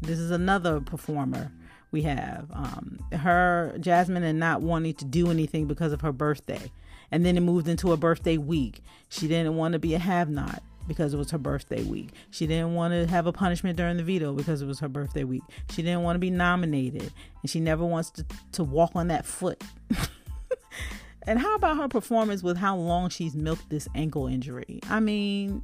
This 0.00 0.18
is 0.18 0.30
another 0.30 0.80
performer 0.80 1.52
we 1.90 2.02
have. 2.02 2.50
Um, 2.52 2.98
her, 3.12 3.74
Jasmine, 3.78 4.24
and 4.24 4.40
not 4.40 4.62
wanting 4.62 4.94
to 4.94 5.04
do 5.04 5.30
anything 5.30 5.66
because 5.66 5.92
of 5.92 6.00
her 6.00 6.12
birthday. 6.12 6.70
And 7.12 7.24
then 7.24 7.36
it 7.36 7.40
moved 7.40 7.68
into 7.68 7.92
a 7.92 7.96
birthday 7.96 8.38
week. 8.38 8.82
She 9.10 9.28
didn't 9.28 9.56
want 9.56 9.74
to 9.74 9.78
be 9.78 9.94
a 9.94 9.98
have 9.98 10.30
not 10.30 10.62
because 10.88 11.14
it 11.14 11.16
was 11.16 11.30
her 11.30 11.38
birthday 11.38 11.82
week. 11.84 12.10
She 12.30 12.46
didn't 12.46 12.74
want 12.74 12.92
to 12.92 13.06
have 13.06 13.26
a 13.26 13.32
punishment 13.32 13.76
during 13.76 13.98
the 13.98 14.02
veto 14.02 14.32
because 14.32 14.62
it 14.62 14.66
was 14.66 14.80
her 14.80 14.88
birthday 14.88 15.24
week. 15.24 15.42
She 15.70 15.82
didn't 15.82 16.02
want 16.02 16.16
to 16.16 16.20
be 16.20 16.30
nominated. 16.30 17.12
And 17.42 17.50
she 17.50 17.60
never 17.60 17.84
wants 17.84 18.10
to, 18.12 18.26
to 18.52 18.64
walk 18.64 18.92
on 18.94 19.08
that 19.08 19.26
foot. 19.26 19.62
and 21.26 21.38
how 21.38 21.54
about 21.54 21.76
her 21.76 21.88
performance 21.88 22.42
with 22.42 22.56
how 22.56 22.76
long 22.76 23.10
she's 23.10 23.34
milked 23.34 23.68
this 23.68 23.86
ankle 23.94 24.26
injury? 24.26 24.80
I 24.88 25.00
mean, 25.00 25.62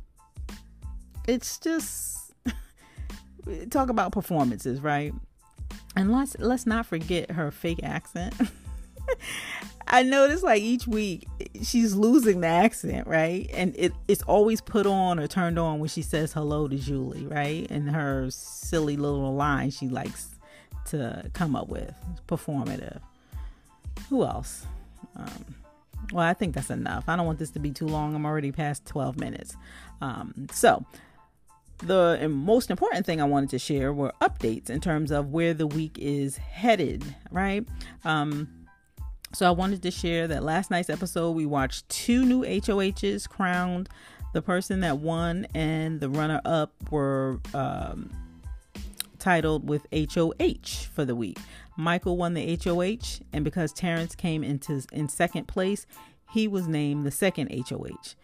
it's 1.26 1.58
just 1.58 2.32
talk 3.70 3.88
about 3.88 4.12
performances, 4.12 4.80
right? 4.80 5.12
And 5.96 6.12
let's 6.12 6.36
let's 6.38 6.66
not 6.66 6.86
forget 6.86 7.30
her 7.32 7.50
fake 7.50 7.80
accent. 7.82 8.34
I 9.90 10.02
notice 10.02 10.42
like 10.42 10.62
each 10.62 10.86
week 10.86 11.26
she's 11.62 11.94
losing 11.94 12.42
the 12.42 12.46
accent, 12.46 13.06
right? 13.06 13.48
And 13.54 13.74
it, 13.76 13.92
it's 14.06 14.22
always 14.22 14.60
put 14.60 14.86
on 14.86 15.18
or 15.18 15.26
turned 15.26 15.58
on 15.58 15.78
when 15.78 15.88
she 15.88 16.02
says 16.02 16.32
hello 16.32 16.68
to 16.68 16.76
Julie, 16.76 17.26
right? 17.26 17.66
And 17.70 17.90
her 17.90 18.26
silly 18.30 18.96
little 18.96 19.34
line 19.34 19.70
she 19.70 19.88
likes 19.88 20.28
to 20.86 21.30
come 21.32 21.56
up 21.56 21.68
with, 21.68 21.94
performative. 22.26 23.00
Who 24.10 24.24
else? 24.24 24.66
Um, 25.16 25.54
well, 26.12 26.24
I 26.24 26.34
think 26.34 26.54
that's 26.54 26.70
enough. 26.70 27.04
I 27.08 27.16
don't 27.16 27.26
want 27.26 27.38
this 27.38 27.50
to 27.50 27.58
be 27.58 27.70
too 27.70 27.86
long. 27.86 28.14
I'm 28.14 28.24
already 28.24 28.52
past 28.52 28.86
12 28.86 29.18
minutes. 29.18 29.56
Um, 30.00 30.46
so, 30.52 30.84
the 31.78 32.28
most 32.28 32.70
important 32.70 33.06
thing 33.06 33.20
I 33.20 33.24
wanted 33.24 33.50
to 33.50 33.58
share 33.58 33.92
were 33.92 34.12
updates 34.20 34.68
in 34.68 34.80
terms 34.80 35.12
of 35.12 35.30
where 35.30 35.54
the 35.54 35.66
week 35.66 35.96
is 35.98 36.36
headed, 36.36 37.04
right? 37.30 37.66
Um, 38.04 38.48
so 39.32 39.46
I 39.46 39.50
wanted 39.50 39.82
to 39.82 39.90
share 39.90 40.26
that 40.28 40.42
last 40.42 40.70
night's 40.70 40.90
episode, 40.90 41.32
we 41.32 41.46
watched 41.46 41.88
two 41.88 42.24
new 42.24 42.42
HOHs 42.42 43.28
crowned. 43.28 43.88
The 44.34 44.42
person 44.42 44.80
that 44.80 44.98
won 44.98 45.46
and 45.54 46.00
the 46.00 46.08
runner 46.08 46.40
up 46.44 46.72
were 46.90 47.40
um, 47.54 48.10
titled 49.18 49.68
with 49.68 49.86
HOH 49.92 50.88
for 50.92 51.04
the 51.04 51.14
week. 51.14 51.38
Michael 51.76 52.16
won 52.16 52.34
the 52.34 52.58
HOH, 52.62 53.20
and 53.32 53.44
because 53.44 53.72
Terrance 53.72 54.14
came 54.14 54.42
into 54.42 54.82
in 54.92 55.08
second 55.08 55.46
place, 55.46 55.86
he 56.30 56.48
was 56.48 56.66
named 56.66 57.06
the 57.06 57.10
second 57.10 57.50
HOH. 57.68 58.14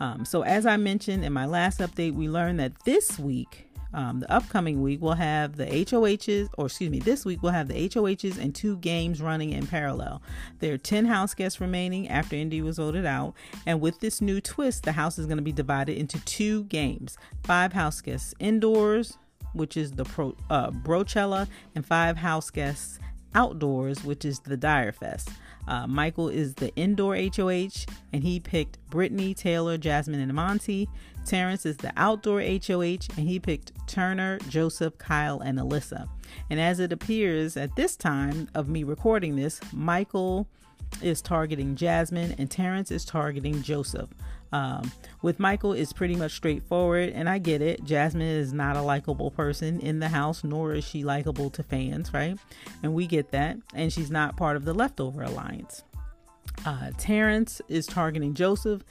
Um, 0.00 0.24
so, 0.24 0.42
as 0.42 0.66
I 0.66 0.76
mentioned 0.76 1.24
in 1.24 1.32
my 1.32 1.46
last 1.46 1.80
update, 1.80 2.14
we 2.14 2.28
learned 2.28 2.60
that 2.60 2.72
this 2.84 3.18
week 3.18 3.67
um, 3.94 4.20
the 4.20 4.30
upcoming 4.32 4.82
week 4.82 5.00
we'll 5.00 5.12
have 5.12 5.56
the 5.56 5.66
HOHs, 5.66 6.48
or 6.58 6.66
excuse 6.66 6.90
me, 6.90 6.98
this 6.98 7.24
week 7.24 7.42
we'll 7.42 7.52
have 7.52 7.68
the 7.68 7.88
HOHs 7.88 8.38
and 8.38 8.54
two 8.54 8.76
games 8.78 9.22
running 9.22 9.50
in 9.50 9.66
parallel. 9.66 10.22
There 10.58 10.74
are 10.74 10.78
10 10.78 11.06
house 11.06 11.34
guests 11.34 11.60
remaining 11.60 12.08
after 12.08 12.36
Indy 12.36 12.60
was 12.60 12.76
voted 12.76 13.06
out, 13.06 13.34
and 13.66 13.80
with 13.80 14.00
this 14.00 14.20
new 14.20 14.40
twist, 14.40 14.84
the 14.84 14.92
house 14.92 15.18
is 15.18 15.26
going 15.26 15.38
to 15.38 15.42
be 15.42 15.52
divided 15.52 15.96
into 15.96 16.22
two 16.24 16.64
games 16.64 17.16
five 17.44 17.72
house 17.72 18.00
guests 18.00 18.34
indoors, 18.38 19.16
which 19.52 19.76
is 19.76 19.92
the 19.92 20.04
Pro, 20.04 20.36
uh, 20.50 20.70
Brochella, 20.70 21.48
and 21.74 21.84
five 21.84 22.16
house 22.16 22.50
guests 22.50 22.98
outdoors, 23.34 24.04
which 24.04 24.24
is 24.24 24.40
the 24.40 24.56
Dyre 24.56 24.92
Fest. 24.92 25.30
Uh, 25.66 25.86
Michael 25.86 26.28
is 26.30 26.54
the 26.54 26.74
indoor 26.76 27.14
HOH, 27.14 27.84
and 28.12 28.22
he 28.22 28.40
picked 28.40 28.78
Brittany, 28.88 29.34
Taylor, 29.34 29.76
Jasmine, 29.76 30.20
and 30.20 30.32
Monte. 30.32 30.88
Terrance 31.24 31.66
is 31.66 31.76
the 31.76 31.92
outdoor 31.96 32.40
HOH, 32.40 33.08
and 33.16 33.28
he 33.28 33.38
picked 33.38 33.72
Turner, 33.86 34.38
Joseph, 34.48 34.96
Kyle, 34.98 35.40
and 35.40 35.58
Alyssa. 35.58 36.08
And 36.50 36.60
as 36.60 36.80
it 36.80 36.92
appears 36.92 37.56
at 37.56 37.76
this 37.76 37.96
time 37.96 38.48
of 38.54 38.68
me 38.68 38.84
recording 38.84 39.36
this, 39.36 39.60
Michael 39.72 40.48
is 41.02 41.20
targeting 41.20 41.76
Jasmine, 41.76 42.34
and 42.38 42.50
Terrance 42.50 42.90
is 42.90 43.04
targeting 43.04 43.62
Joseph. 43.62 44.08
Um, 44.50 44.90
with 45.20 45.38
Michael, 45.38 45.72
it's 45.74 45.92
pretty 45.92 46.16
much 46.16 46.32
straightforward, 46.32 47.10
and 47.10 47.28
I 47.28 47.38
get 47.38 47.60
it. 47.60 47.84
Jasmine 47.84 48.22
is 48.22 48.52
not 48.52 48.76
a 48.76 48.82
likable 48.82 49.30
person 49.30 49.80
in 49.80 50.00
the 50.00 50.08
house, 50.08 50.42
nor 50.42 50.72
is 50.72 50.84
she 50.84 51.04
likable 51.04 51.50
to 51.50 51.62
fans, 51.62 52.14
right? 52.14 52.38
And 52.82 52.94
we 52.94 53.06
get 53.06 53.30
that. 53.32 53.58
And 53.74 53.92
she's 53.92 54.10
not 54.10 54.36
part 54.36 54.56
of 54.56 54.64
the 54.64 54.72
leftover 54.72 55.22
alliance. 55.22 55.82
Uh, 56.64 56.90
Terrance 56.96 57.60
is 57.68 57.86
targeting 57.86 58.34
Joseph. 58.34 58.82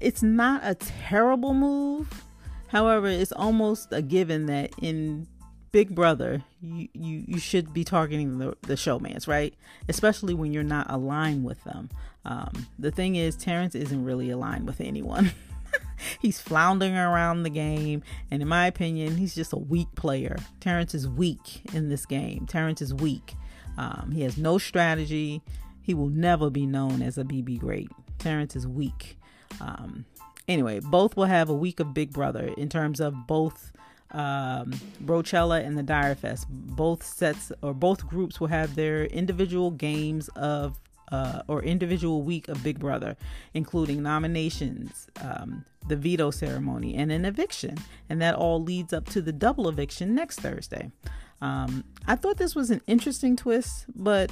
It's 0.00 0.22
not 0.22 0.62
a 0.64 0.74
terrible 0.74 1.54
move. 1.54 2.24
However, 2.68 3.06
it's 3.08 3.32
almost 3.32 3.92
a 3.92 4.00
given 4.00 4.46
that 4.46 4.70
in 4.80 5.26
Big 5.72 5.94
Brother, 5.94 6.42
you, 6.60 6.88
you, 6.92 7.24
you 7.26 7.38
should 7.38 7.72
be 7.72 7.84
targeting 7.84 8.38
the, 8.38 8.56
the 8.62 8.74
showmans, 8.74 9.28
right? 9.28 9.54
Especially 9.88 10.34
when 10.34 10.52
you're 10.52 10.62
not 10.62 10.90
aligned 10.90 11.44
with 11.44 11.62
them. 11.64 11.90
Um, 12.24 12.66
the 12.78 12.90
thing 12.90 13.16
is, 13.16 13.36
Terrance 13.36 13.74
isn't 13.74 14.04
really 14.04 14.30
aligned 14.30 14.66
with 14.66 14.80
anyone. 14.80 15.32
he's 16.20 16.40
floundering 16.40 16.96
around 16.96 17.42
the 17.42 17.50
game, 17.50 18.02
and 18.30 18.42
in 18.42 18.48
my 18.48 18.66
opinion, 18.66 19.16
he's 19.16 19.34
just 19.34 19.52
a 19.52 19.58
weak 19.58 19.88
player. 19.94 20.36
Terrance 20.60 20.94
is 20.94 21.08
weak 21.08 21.62
in 21.72 21.88
this 21.88 22.04
game. 22.06 22.46
Terrance 22.46 22.82
is 22.82 22.92
weak. 22.94 23.34
Um, 23.78 24.10
he 24.12 24.22
has 24.22 24.36
no 24.36 24.58
strategy. 24.58 25.42
He 25.82 25.94
will 25.94 26.08
never 26.08 26.50
be 26.50 26.66
known 26.66 27.00
as 27.00 27.16
a 27.16 27.24
BB 27.24 27.60
great. 27.60 27.90
Terrance 28.18 28.56
is 28.56 28.66
weak. 28.66 29.16
Um, 29.60 30.04
anyway, 30.48 30.80
both 30.80 31.16
will 31.16 31.24
have 31.24 31.48
a 31.48 31.54
week 31.54 31.80
of 31.80 31.94
Big 31.94 32.12
Brother 32.12 32.52
in 32.56 32.68
terms 32.68 33.00
of 33.00 33.26
both 33.26 33.72
um, 34.12 34.72
Brochella 35.04 35.64
and 35.64 35.78
the 35.78 35.82
Dyre 35.82 36.14
Fest. 36.14 36.46
Both 36.48 37.04
sets 37.04 37.52
or 37.62 37.74
both 37.74 38.06
groups 38.06 38.40
will 38.40 38.48
have 38.48 38.74
their 38.74 39.04
individual 39.06 39.70
games 39.70 40.28
of 40.36 40.80
uh, 41.12 41.42
or 41.48 41.62
individual 41.62 42.22
week 42.22 42.48
of 42.48 42.62
Big 42.62 42.78
Brother, 42.78 43.16
including 43.54 44.02
nominations, 44.02 45.08
um, 45.20 45.64
the 45.88 45.96
veto 45.96 46.30
ceremony, 46.30 46.94
and 46.94 47.10
an 47.10 47.24
eviction. 47.24 47.76
And 48.08 48.22
that 48.22 48.34
all 48.34 48.62
leads 48.62 48.92
up 48.92 49.06
to 49.10 49.20
the 49.20 49.32
double 49.32 49.68
eviction 49.68 50.14
next 50.14 50.40
Thursday. 50.40 50.92
Um, 51.40 51.84
I 52.06 52.16
thought 52.16 52.36
this 52.36 52.54
was 52.54 52.70
an 52.70 52.82
interesting 52.86 53.34
twist, 53.34 53.86
but 53.94 54.30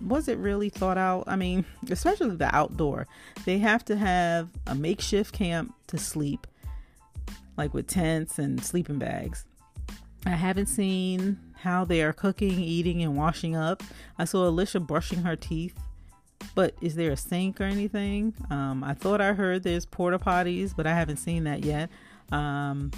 was 0.00 0.28
it 0.28 0.38
really 0.38 0.68
thought 0.68 0.98
out? 0.98 1.24
I 1.26 1.36
mean, 1.36 1.64
especially 1.90 2.36
the 2.36 2.54
outdoor. 2.54 3.06
They 3.44 3.58
have 3.58 3.84
to 3.86 3.96
have 3.96 4.48
a 4.66 4.74
makeshift 4.74 5.32
camp 5.32 5.74
to 5.88 5.98
sleep 5.98 6.46
like 7.56 7.72
with 7.74 7.86
tents 7.86 8.38
and 8.38 8.62
sleeping 8.62 8.98
bags. 8.98 9.44
I 10.26 10.30
haven't 10.30 10.66
seen 10.66 11.38
how 11.60 11.84
they 11.84 12.02
are 12.02 12.12
cooking, 12.12 12.58
eating, 12.58 13.02
and 13.02 13.16
washing 13.16 13.56
up. 13.56 13.82
I 14.18 14.24
saw 14.24 14.50
Alyssa 14.50 14.84
brushing 14.84 15.22
her 15.22 15.36
teeth, 15.36 15.78
but 16.54 16.74
is 16.80 16.96
there 16.96 17.12
a 17.12 17.16
sink 17.16 17.60
or 17.60 17.64
anything? 17.64 18.34
Um, 18.50 18.84
I 18.84 18.94
thought 18.94 19.20
I 19.20 19.32
heard 19.32 19.62
there's 19.62 19.86
porta 19.86 20.18
potties, 20.18 20.74
but 20.76 20.86
I 20.86 20.94
haven't 20.94 21.18
seen 21.18 21.44
that 21.44 21.64
yet. 21.64 21.90
Um, 22.32 22.90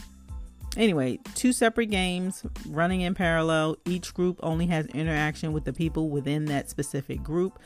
anyway, 0.78 1.18
two 1.34 1.52
separate 1.52 1.86
games 1.86 2.44
running 2.66 3.02
in 3.02 3.14
parallel. 3.14 3.76
Each 3.84 4.14
group 4.14 4.40
only 4.42 4.66
has 4.66 4.86
interaction 4.86 5.52
with 5.52 5.64
the 5.64 5.72
people 5.72 6.08
within 6.08 6.46
that 6.46 6.70
specific 6.70 7.22
group. 7.22 7.58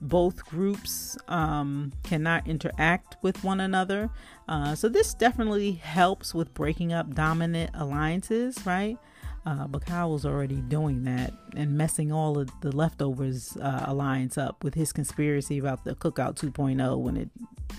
Both 0.00 0.44
groups 0.44 1.16
um, 1.28 1.92
cannot 2.02 2.46
interact 2.46 3.16
with 3.22 3.42
one 3.42 3.60
another. 3.60 4.10
Uh, 4.46 4.74
so, 4.74 4.88
this 4.88 5.14
definitely 5.14 5.72
helps 5.72 6.34
with 6.34 6.52
breaking 6.52 6.92
up 6.92 7.14
dominant 7.14 7.70
alliances, 7.74 8.64
right? 8.66 8.98
Uh, 9.46 9.66
but 9.66 9.84
Kyle 9.84 10.10
was 10.10 10.24
already 10.24 10.56
doing 10.56 11.04
that 11.04 11.32
and 11.54 11.76
messing 11.76 12.10
all 12.10 12.38
of 12.38 12.48
the 12.60 12.74
leftovers 12.74 13.56
uh, 13.58 13.84
alliance 13.86 14.38
up 14.38 14.64
with 14.64 14.74
his 14.74 14.92
conspiracy 14.92 15.58
about 15.58 15.84
the 15.84 15.94
Cookout 15.94 16.36
2.0 16.36 16.98
when 16.98 17.16
it 17.16 17.30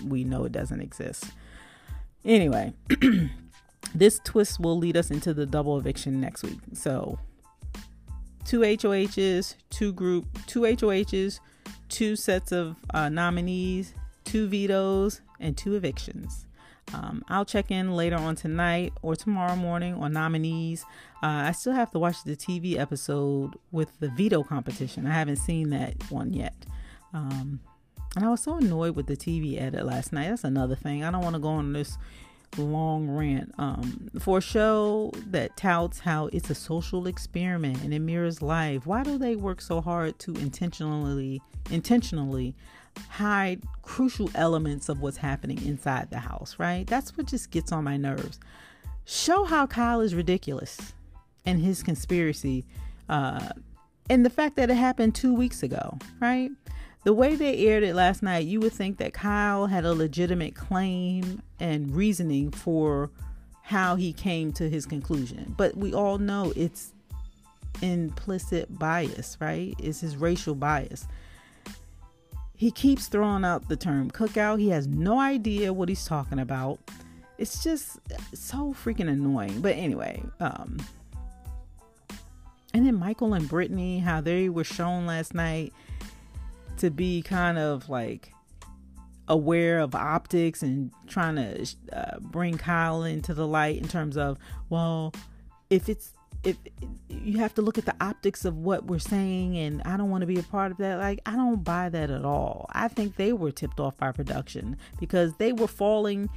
we 0.04 0.24
know 0.24 0.44
it 0.44 0.52
doesn't 0.52 0.80
exist. 0.80 1.24
Anyway, 2.24 2.72
this 3.98 4.20
twist 4.24 4.60
will 4.60 4.76
lead 4.76 4.96
us 4.96 5.10
into 5.10 5.32
the 5.32 5.46
double 5.46 5.78
eviction 5.78 6.20
next 6.20 6.42
week. 6.42 6.58
So, 6.74 7.18
two 8.44 8.60
HOHs, 8.60 9.56
two 9.70 9.92
group, 9.92 10.26
two 10.46 10.60
HOHs, 10.62 11.40
two 11.88 12.16
sets 12.16 12.52
of 12.52 12.76
uh, 12.92 13.08
nominees, 13.08 13.94
two 14.24 14.46
vetoes, 14.48 15.20
and 15.40 15.56
two 15.56 15.74
evictions. 15.74 16.46
Um, 16.94 17.24
I'll 17.28 17.44
check 17.44 17.70
in 17.70 17.96
later 17.96 18.16
on 18.16 18.36
tonight 18.36 18.92
or 19.02 19.16
tomorrow 19.16 19.56
morning 19.56 19.94
on 19.94 20.12
nominees. 20.12 20.84
Uh, 21.22 21.48
I 21.48 21.52
still 21.52 21.72
have 21.72 21.90
to 21.92 21.98
watch 21.98 22.22
the 22.24 22.36
TV 22.36 22.78
episode 22.78 23.54
with 23.72 23.98
the 23.98 24.08
veto 24.10 24.44
competition. 24.44 25.06
I 25.06 25.12
haven't 25.12 25.36
seen 25.36 25.70
that 25.70 25.94
one 26.10 26.32
yet. 26.32 26.54
Um, 27.12 27.60
and 28.14 28.24
I 28.24 28.28
was 28.28 28.42
so 28.42 28.56
annoyed 28.56 28.94
with 28.94 29.06
the 29.06 29.16
TV 29.16 29.60
edit 29.60 29.84
last 29.84 30.12
night. 30.12 30.28
That's 30.28 30.44
another 30.44 30.76
thing. 30.76 31.02
I 31.02 31.10
don't 31.10 31.22
want 31.22 31.34
to 31.34 31.40
go 31.40 31.48
on 31.48 31.72
this 31.72 31.98
long 32.56 33.08
rant. 33.08 33.54
Um, 33.58 34.10
for 34.18 34.38
a 34.38 34.40
show 34.40 35.12
that 35.26 35.56
touts 35.56 36.00
how 36.00 36.26
it's 36.32 36.50
a 36.50 36.54
social 36.54 37.06
experiment 37.06 37.82
and 37.82 37.92
it 37.92 38.00
mirrors 38.00 38.42
life, 38.42 38.86
why 38.86 39.02
do 39.02 39.18
they 39.18 39.36
work 39.36 39.60
so 39.60 39.80
hard 39.80 40.18
to 40.20 40.32
intentionally 40.34 41.42
intentionally 41.70 42.54
hide 43.08 43.62
crucial 43.82 44.30
elements 44.34 44.88
of 44.88 45.00
what's 45.00 45.18
happening 45.18 45.64
inside 45.66 46.10
the 46.10 46.18
house, 46.18 46.56
right? 46.58 46.86
That's 46.86 47.16
what 47.16 47.26
just 47.26 47.50
gets 47.50 47.72
on 47.72 47.84
my 47.84 47.96
nerves. 47.96 48.40
Show 49.04 49.44
how 49.44 49.66
Kyle 49.66 50.00
is 50.00 50.14
ridiculous 50.14 50.94
and 51.44 51.60
his 51.60 51.82
conspiracy, 51.82 52.64
uh, 53.08 53.50
and 54.08 54.24
the 54.24 54.30
fact 54.30 54.56
that 54.56 54.70
it 54.70 54.76
happened 54.76 55.14
two 55.14 55.34
weeks 55.34 55.62
ago, 55.62 55.98
right? 56.20 56.50
The 57.06 57.12
way 57.12 57.36
they 57.36 57.66
aired 57.68 57.84
it 57.84 57.94
last 57.94 58.20
night, 58.22 58.46
you 58.46 58.58
would 58.60 58.72
think 58.72 58.98
that 58.98 59.14
Kyle 59.14 59.66
had 59.66 59.84
a 59.84 59.94
legitimate 59.94 60.56
claim 60.56 61.40
and 61.60 61.94
reasoning 61.94 62.50
for 62.50 63.10
how 63.62 63.94
he 63.94 64.12
came 64.12 64.52
to 64.54 64.68
his 64.68 64.86
conclusion. 64.86 65.54
But 65.56 65.76
we 65.76 65.94
all 65.94 66.18
know 66.18 66.52
it's 66.56 66.92
implicit 67.80 68.76
bias, 68.76 69.36
right? 69.40 69.74
It's 69.78 70.00
his 70.00 70.16
racial 70.16 70.56
bias 70.56 71.06
he 72.56 72.70
keeps 72.70 73.06
throwing 73.06 73.44
out 73.44 73.68
the 73.68 73.76
term 73.76 74.10
cookout. 74.10 74.58
He 74.58 74.70
has 74.70 74.86
no 74.86 75.20
idea 75.20 75.72
what 75.72 75.90
he's 75.90 76.06
talking 76.06 76.38
about. 76.38 76.78
It's 77.36 77.62
just 77.62 77.98
so 78.32 78.74
freaking 78.82 79.10
annoying. 79.10 79.60
But 79.60 79.76
anyway, 79.76 80.22
um, 80.40 80.78
and 82.72 82.86
then 82.86 82.98
Michael 82.98 83.34
and 83.34 83.46
Brittany, 83.46 83.98
how 83.98 84.22
they 84.22 84.48
were 84.48 84.64
shown 84.64 85.06
last 85.06 85.34
night 85.34 85.74
to 86.78 86.90
be 86.90 87.22
kind 87.22 87.58
of 87.58 87.88
like 87.88 88.32
aware 89.28 89.80
of 89.80 89.94
optics 89.94 90.62
and 90.62 90.90
trying 91.06 91.36
to 91.36 91.66
uh, 91.92 92.18
bring 92.20 92.58
Kyle 92.58 93.02
into 93.02 93.34
the 93.34 93.46
light 93.46 93.76
in 93.76 93.88
terms 93.88 94.16
of, 94.16 94.38
well, 94.68 95.12
if 95.70 95.88
it's 95.88 96.12
if 96.44 96.56
you 97.08 97.38
have 97.38 97.52
to 97.54 97.62
look 97.62 97.76
at 97.76 97.86
the 97.86 97.96
optics 98.00 98.44
of 98.44 98.56
what 98.56 98.84
we're 98.84 99.00
saying 99.00 99.58
and 99.58 99.82
I 99.82 99.96
don't 99.96 100.10
want 100.10 100.20
to 100.20 100.28
be 100.28 100.38
a 100.38 100.44
part 100.44 100.70
of 100.70 100.78
that 100.78 100.98
like 100.98 101.20
I 101.26 101.34
don't 101.34 101.64
buy 101.64 101.88
that 101.88 102.08
at 102.08 102.24
all. 102.24 102.66
I 102.72 102.86
think 102.86 103.16
they 103.16 103.32
were 103.32 103.50
tipped 103.50 103.80
off 103.80 103.96
by 103.96 104.12
production 104.12 104.76
because 105.00 105.34
they 105.38 105.52
were 105.52 105.66
falling 105.66 106.28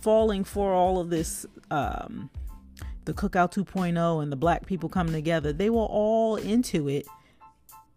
falling 0.00 0.44
for 0.44 0.72
all 0.72 0.98
of 0.98 1.10
this 1.10 1.44
um 1.70 2.30
the 3.04 3.12
cookout 3.12 3.52
2.0 3.52 4.22
and 4.22 4.32
the 4.32 4.36
black 4.36 4.64
people 4.64 4.88
coming 4.88 5.12
together. 5.12 5.52
They 5.52 5.68
were 5.68 5.80
all 5.80 6.36
into 6.36 6.88
it 6.88 7.06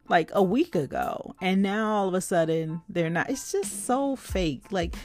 like 0.10 0.32
a 0.34 0.44
week 0.44 0.76
ago 0.76 1.36
and 1.42 1.62
now 1.62 1.94
all 1.94 2.08
of 2.08 2.14
a 2.14 2.22
sudden 2.22 2.82
they're 2.90 3.10
not. 3.10 3.30
It's 3.30 3.52
just 3.52 3.86
so 3.86 4.16
fake. 4.16 4.64
Like 4.72 4.96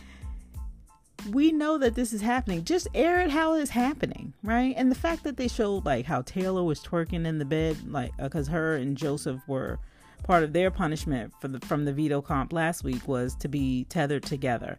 we 1.30 1.52
know 1.52 1.78
that 1.78 1.94
this 1.94 2.12
is 2.12 2.20
happening. 2.20 2.64
Just 2.64 2.88
air 2.94 3.20
it 3.20 3.30
how 3.30 3.54
it's 3.54 3.70
happening, 3.70 4.32
right? 4.42 4.74
And 4.76 4.90
the 4.90 4.96
fact 4.96 5.24
that 5.24 5.36
they 5.36 5.48
showed 5.48 5.84
like 5.84 6.06
how 6.06 6.22
Taylor 6.22 6.62
was 6.62 6.80
twerking 6.80 7.26
in 7.26 7.38
the 7.38 7.44
bed, 7.44 7.76
like 7.90 8.16
because 8.16 8.48
uh, 8.48 8.52
her 8.52 8.76
and 8.76 8.96
Joseph 8.96 9.40
were 9.46 9.78
part 10.24 10.44
of 10.44 10.52
their 10.52 10.70
punishment 10.70 11.32
for 11.40 11.48
the 11.48 11.60
from 11.66 11.84
the 11.84 11.92
veto 11.92 12.22
comp 12.22 12.52
last 12.52 12.84
week 12.84 13.06
was 13.06 13.34
to 13.36 13.48
be 13.48 13.84
tethered 13.88 14.24
together, 14.24 14.78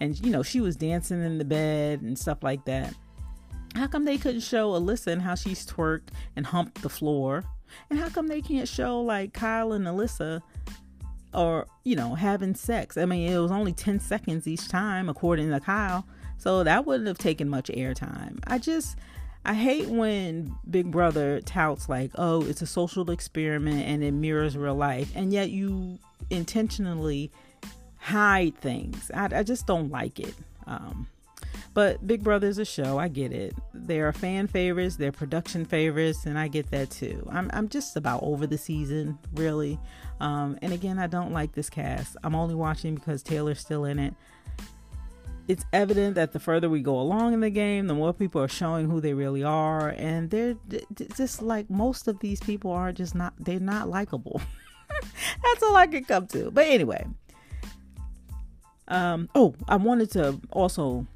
and 0.00 0.18
you 0.24 0.30
know 0.30 0.42
she 0.42 0.60
was 0.60 0.76
dancing 0.76 1.22
in 1.22 1.38
the 1.38 1.44
bed 1.44 2.02
and 2.02 2.18
stuff 2.18 2.42
like 2.42 2.64
that. 2.64 2.94
How 3.74 3.86
come 3.86 4.04
they 4.04 4.18
couldn't 4.18 4.42
show 4.42 4.72
Alyssa 4.72 5.08
and 5.08 5.22
how 5.22 5.34
she's 5.34 5.66
twerked 5.66 6.08
and 6.36 6.46
humped 6.46 6.82
the 6.82 6.90
floor? 6.90 7.44
And 7.90 7.98
how 7.98 8.08
come 8.08 8.28
they 8.28 8.40
can't 8.40 8.68
show 8.68 9.00
like 9.00 9.32
Kyle 9.32 9.72
and 9.72 9.86
Alyssa 9.86 10.42
or 11.34 11.66
you 11.84 11.96
know 11.96 12.14
having 12.14 12.54
sex? 12.54 12.96
I 12.96 13.04
mean 13.04 13.30
it 13.30 13.38
was 13.38 13.50
only 13.50 13.72
10 13.72 14.00
seconds 14.00 14.46
each 14.46 14.68
time 14.68 15.08
according 15.08 15.50
to 15.50 15.60
kyle. 15.60 16.06
So 16.38 16.64
that 16.64 16.86
wouldn't 16.86 17.06
have 17.06 17.18
taken 17.18 17.48
much 17.48 17.68
airtime. 17.68 18.38
I 18.46 18.58
just 18.58 18.96
i 19.44 19.54
hate 19.54 19.88
when 19.88 20.54
big 20.70 20.88
brother 20.88 21.40
touts 21.40 21.88
like 21.88 22.12
oh 22.14 22.44
it's 22.44 22.62
a 22.62 22.66
social 22.66 23.10
experiment 23.10 23.82
and 23.84 24.04
it 24.04 24.12
mirrors 24.12 24.56
real 24.56 24.76
life 24.76 25.10
and 25.16 25.32
yet 25.32 25.50
you 25.50 25.98
intentionally 26.30 27.28
hide 28.02 28.56
things. 28.58 29.10
I, 29.14 29.28
I 29.32 29.42
just 29.42 29.66
don't 29.66 29.90
like 29.90 30.18
it. 30.18 30.34
Um, 30.66 31.06
but 31.74 32.06
Big 32.06 32.22
Brother 32.22 32.46
is 32.46 32.58
a 32.58 32.64
show. 32.64 32.98
I 32.98 33.08
get 33.08 33.32
it. 33.32 33.54
There 33.72 34.06
are 34.06 34.12
fan 34.12 34.46
favorites, 34.46 34.96
there 34.96 35.08
are 35.08 35.12
production 35.12 35.64
favorites, 35.64 36.26
and 36.26 36.38
I 36.38 36.48
get 36.48 36.70
that 36.70 36.90
too. 36.90 37.26
I'm, 37.30 37.50
I'm 37.54 37.68
just 37.68 37.96
about 37.96 38.22
over 38.22 38.46
the 38.46 38.58
season, 38.58 39.18
really. 39.34 39.78
Um, 40.20 40.58
and 40.60 40.72
again, 40.72 40.98
I 40.98 41.06
don't 41.06 41.32
like 41.32 41.52
this 41.52 41.70
cast. 41.70 42.16
I'm 42.22 42.34
only 42.34 42.54
watching 42.54 42.94
because 42.94 43.22
Taylor's 43.22 43.60
still 43.60 43.84
in 43.84 43.98
it. 43.98 44.14
It's 45.48 45.64
evident 45.72 46.14
that 46.14 46.32
the 46.32 46.38
further 46.38 46.68
we 46.68 46.80
go 46.80 47.00
along 47.00 47.32
in 47.32 47.40
the 47.40 47.50
game, 47.50 47.86
the 47.86 47.94
more 47.94 48.12
people 48.12 48.40
are 48.40 48.48
showing 48.48 48.88
who 48.88 49.00
they 49.00 49.14
really 49.14 49.42
are, 49.42 49.88
and 49.90 50.30
they're 50.30 50.54
just 51.16 51.42
like 51.42 51.68
most 51.68 52.06
of 52.06 52.20
these 52.20 52.40
people 52.40 52.70
are 52.70 52.92
just 52.92 53.14
not. 53.14 53.34
They're 53.38 53.58
not 53.58 53.88
likable. 53.88 54.40
That's 55.42 55.62
all 55.62 55.74
I 55.74 55.88
can 55.88 56.04
come 56.04 56.28
to. 56.28 56.52
But 56.52 56.68
anyway, 56.68 57.04
um, 58.86 59.28
oh, 59.34 59.54
I 59.68 59.76
wanted 59.76 60.12
to 60.12 60.40
also 60.50 61.06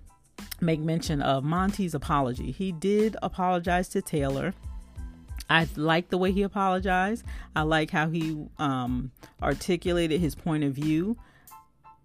make 0.60 0.80
mention 0.80 1.22
of 1.22 1.44
Monte's 1.44 1.94
apology. 1.94 2.50
He 2.50 2.72
did 2.72 3.16
apologize 3.22 3.88
to 3.90 4.02
Taylor 4.02 4.54
I 5.48 5.68
like 5.76 6.08
the 6.08 6.18
way 6.18 6.32
he 6.32 6.42
apologized. 6.42 7.24
I 7.54 7.62
like 7.62 7.90
how 7.90 8.08
he 8.08 8.36
um, 8.58 9.12
articulated 9.42 10.20
his 10.20 10.34
point 10.34 10.64
of 10.64 10.72
view. 10.72 11.16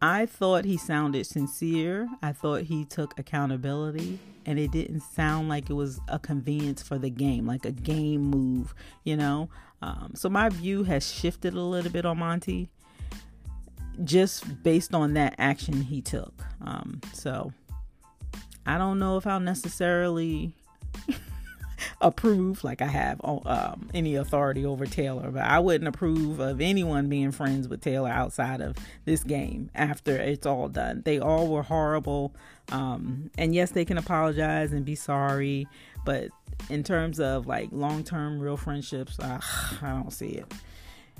I 0.02 0.26
thought 0.26 0.66
he 0.66 0.78
sounded 0.78 1.26
sincere. 1.26 2.08
I 2.22 2.34
thought 2.34 2.64
he 2.64 2.86
took 2.86 3.20
accountability, 3.20 4.20
and 4.46 4.60
it 4.60 4.72
didn't 4.72 5.02
sound 5.02 5.50
like 5.50 5.70
it 5.70 5.74
was 5.74 6.00
a 6.08 6.20
convenience 6.20 6.82
for 6.82 6.98
the 6.98 7.10
game, 7.10 7.46
like 7.46 7.66
a 7.66 7.72
game 7.72 8.22
move, 8.22 8.74
you 9.04 9.16
know. 9.16 9.50
Um, 9.82 10.14
so 10.16 10.30
my 10.30 10.50
view 10.50 10.84
has 10.84 11.12
shifted 11.12 11.54
a 11.54 11.62
little 11.62 11.92
bit 11.92 12.06
on 12.06 12.20
Monty 12.20 12.70
just 14.04 14.64
based 14.64 14.94
on 14.94 15.14
that 15.14 15.36
action 15.38 15.82
he 15.82 16.02
took. 16.02 16.44
Um, 16.62 17.02
so 17.14 17.52
I 18.66 18.78
don't 18.78 19.00
know 19.00 19.18
if 19.18 19.26
I'll 19.26 19.40
necessarily 19.40 20.54
approve 22.02 22.64
like 22.64 22.82
I 22.82 22.88
have 22.88 23.20
um, 23.24 23.90
any 23.94 24.16
authority 24.16 24.66
over 24.66 24.86
Taylor, 24.86 25.32
but 25.32 25.44
I 25.44 25.60
wouldn't 25.60 25.88
approve 25.88 26.40
of 26.40 26.62
anyone 26.62 27.10
being 27.10 27.32
friends 27.32 27.68
with 27.68 27.82
Taylor 27.82 28.10
outside 28.10 28.62
of 28.62 28.76
this 29.06 29.24
game 29.24 29.70
after 29.76 30.16
it's 30.16 30.46
all 30.46 30.68
done. 30.70 31.02
They 31.06 31.20
all 31.20 31.48
were 31.48 31.64
horrible. 31.64 32.34
Um, 32.72 33.32
and 33.38 33.54
yes, 33.54 33.72
they 33.72 33.86
can 33.86 33.98
apologize 33.98 34.72
and 34.72 34.86
be 34.86 34.96
sorry, 34.96 35.68
but 36.06 36.30
in 36.70 36.84
terms 36.84 37.20
of 37.20 37.48
like 37.48 37.70
long 37.72 38.04
term 38.04 38.40
real 38.40 38.58
friendships, 38.58 39.20
uh, 39.20 39.40
I 39.82 39.90
don't 39.90 40.14
see 40.14 40.30
it. 40.30 40.52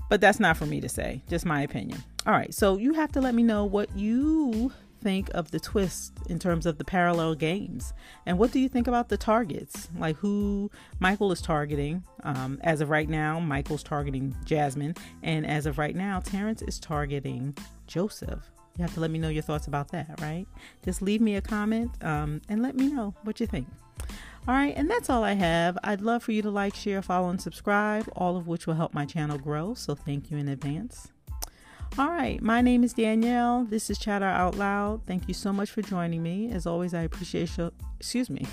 But 0.10 0.20
that's 0.20 0.40
not 0.40 0.58
for 0.58 0.66
me 0.66 0.82
to 0.82 0.90
say, 0.90 1.22
just 1.30 1.46
my 1.46 1.62
opinion. 1.62 2.04
All 2.26 2.34
right, 2.34 2.54
so 2.54 2.78
you 2.78 2.94
have 2.94 3.14
to 3.14 3.22
let 3.22 3.34
me 3.34 3.44
know 3.44 3.66
what 3.66 3.96
you 3.96 4.74
think 5.02 5.30
of 5.34 5.52
the 5.52 5.60
twist 5.60 6.14
in 6.30 6.40
terms 6.40 6.66
of 6.66 6.78
the 6.78 6.86
parallel 6.86 7.36
games? 7.36 7.94
And 8.26 8.38
what 8.38 8.52
do 8.52 8.60
you 8.60 8.70
think 8.70 8.88
about 8.88 9.10
the 9.10 9.18
targets? 9.18 9.90
Like 9.98 10.16
who 10.18 10.72
Michael 11.00 11.32
is 11.32 11.42
targeting? 11.42 12.04
Um, 12.24 12.60
as 12.64 12.82
of 12.82 12.90
right 12.90 13.10
now, 13.10 13.40
Michael's 13.40 13.84
targeting 13.84 14.36
Jasmine. 14.46 14.96
And 15.24 15.46
as 15.46 15.66
of 15.66 15.78
right 15.78 15.96
now, 15.96 16.20
Terrance 16.20 16.62
is 16.62 16.80
targeting 16.80 17.58
Joseph. 17.88 18.52
You 18.78 18.84
have 18.84 18.94
to 18.94 19.00
let 19.00 19.12
me 19.12 19.20
know 19.20 19.30
your 19.30 19.44
thoughts 19.44 19.68
about 19.68 19.90
that, 19.92 20.20
right? 20.22 20.48
Just 20.86 21.02
leave 21.02 21.22
me 21.22 21.36
a 21.36 21.42
comment 21.42 21.92
um, 22.04 22.42
and 22.48 22.62
let 22.62 22.76
me 22.76 22.88
know 22.88 23.14
what 23.24 23.40
you 23.40 23.48
think. 23.48 23.68
All 24.48 24.56
right, 24.56 24.74
and 24.76 24.90
that's 24.90 25.10
all 25.10 25.24
I 25.24 25.34
have. 25.34 25.78
I'd 25.84 26.02
love 26.02 26.24
for 26.24 26.32
you 26.32 26.42
to 26.42 26.50
like, 26.50 26.74
share, 26.74 27.02
follow, 27.02 27.30
and 27.30 27.40
subscribe, 27.40 28.10
all 28.16 28.38
of 28.38 28.48
which 28.48 28.66
will 28.66 28.74
help 28.74 28.94
my 28.94 29.06
channel 29.06 29.38
grow. 29.38 29.76
So 29.76 29.94
thank 29.94 30.32
you 30.32 30.38
in 30.38 30.48
advance. 30.48 31.12
All 31.98 32.10
right, 32.10 32.42
my 32.42 32.62
name 32.62 32.86
is 32.86 32.94
Danielle. 32.94 33.66
This 33.66 33.90
is 33.90 33.98
Chatter 33.98 34.26
Out 34.26 34.56
Loud. 34.56 35.06
Thank 35.06 35.28
you 35.28 35.34
so 35.34 35.52
much 35.52 35.70
for 35.70 35.82
joining 35.82 36.24
me. 36.24 36.50
As 36.50 36.66
always, 36.66 36.94
I 36.94 37.02
appreciate 37.02 37.58
your, 37.58 37.72
excuse 38.00 38.30
me. 38.30 38.48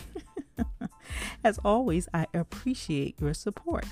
As 1.44 1.59
always, 1.64 2.09
I 2.12 2.27
appreciate 2.35 3.14
your 3.20 3.33
support. 3.35 3.87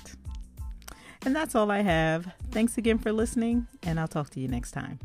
And 1.25 1.33
that's 1.33 1.55
all 1.55 1.71
I 1.71 1.81
have. 1.81 2.33
Thanks 2.51 2.77
again 2.77 2.97
for 2.97 3.13
listening, 3.13 3.67
and 3.83 4.01
I'll 4.01 4.07
talk 4.07 4.29
to 4.31 4.41
you 4.41 4.49
next 4.49 4.71
time. 4.71 4.99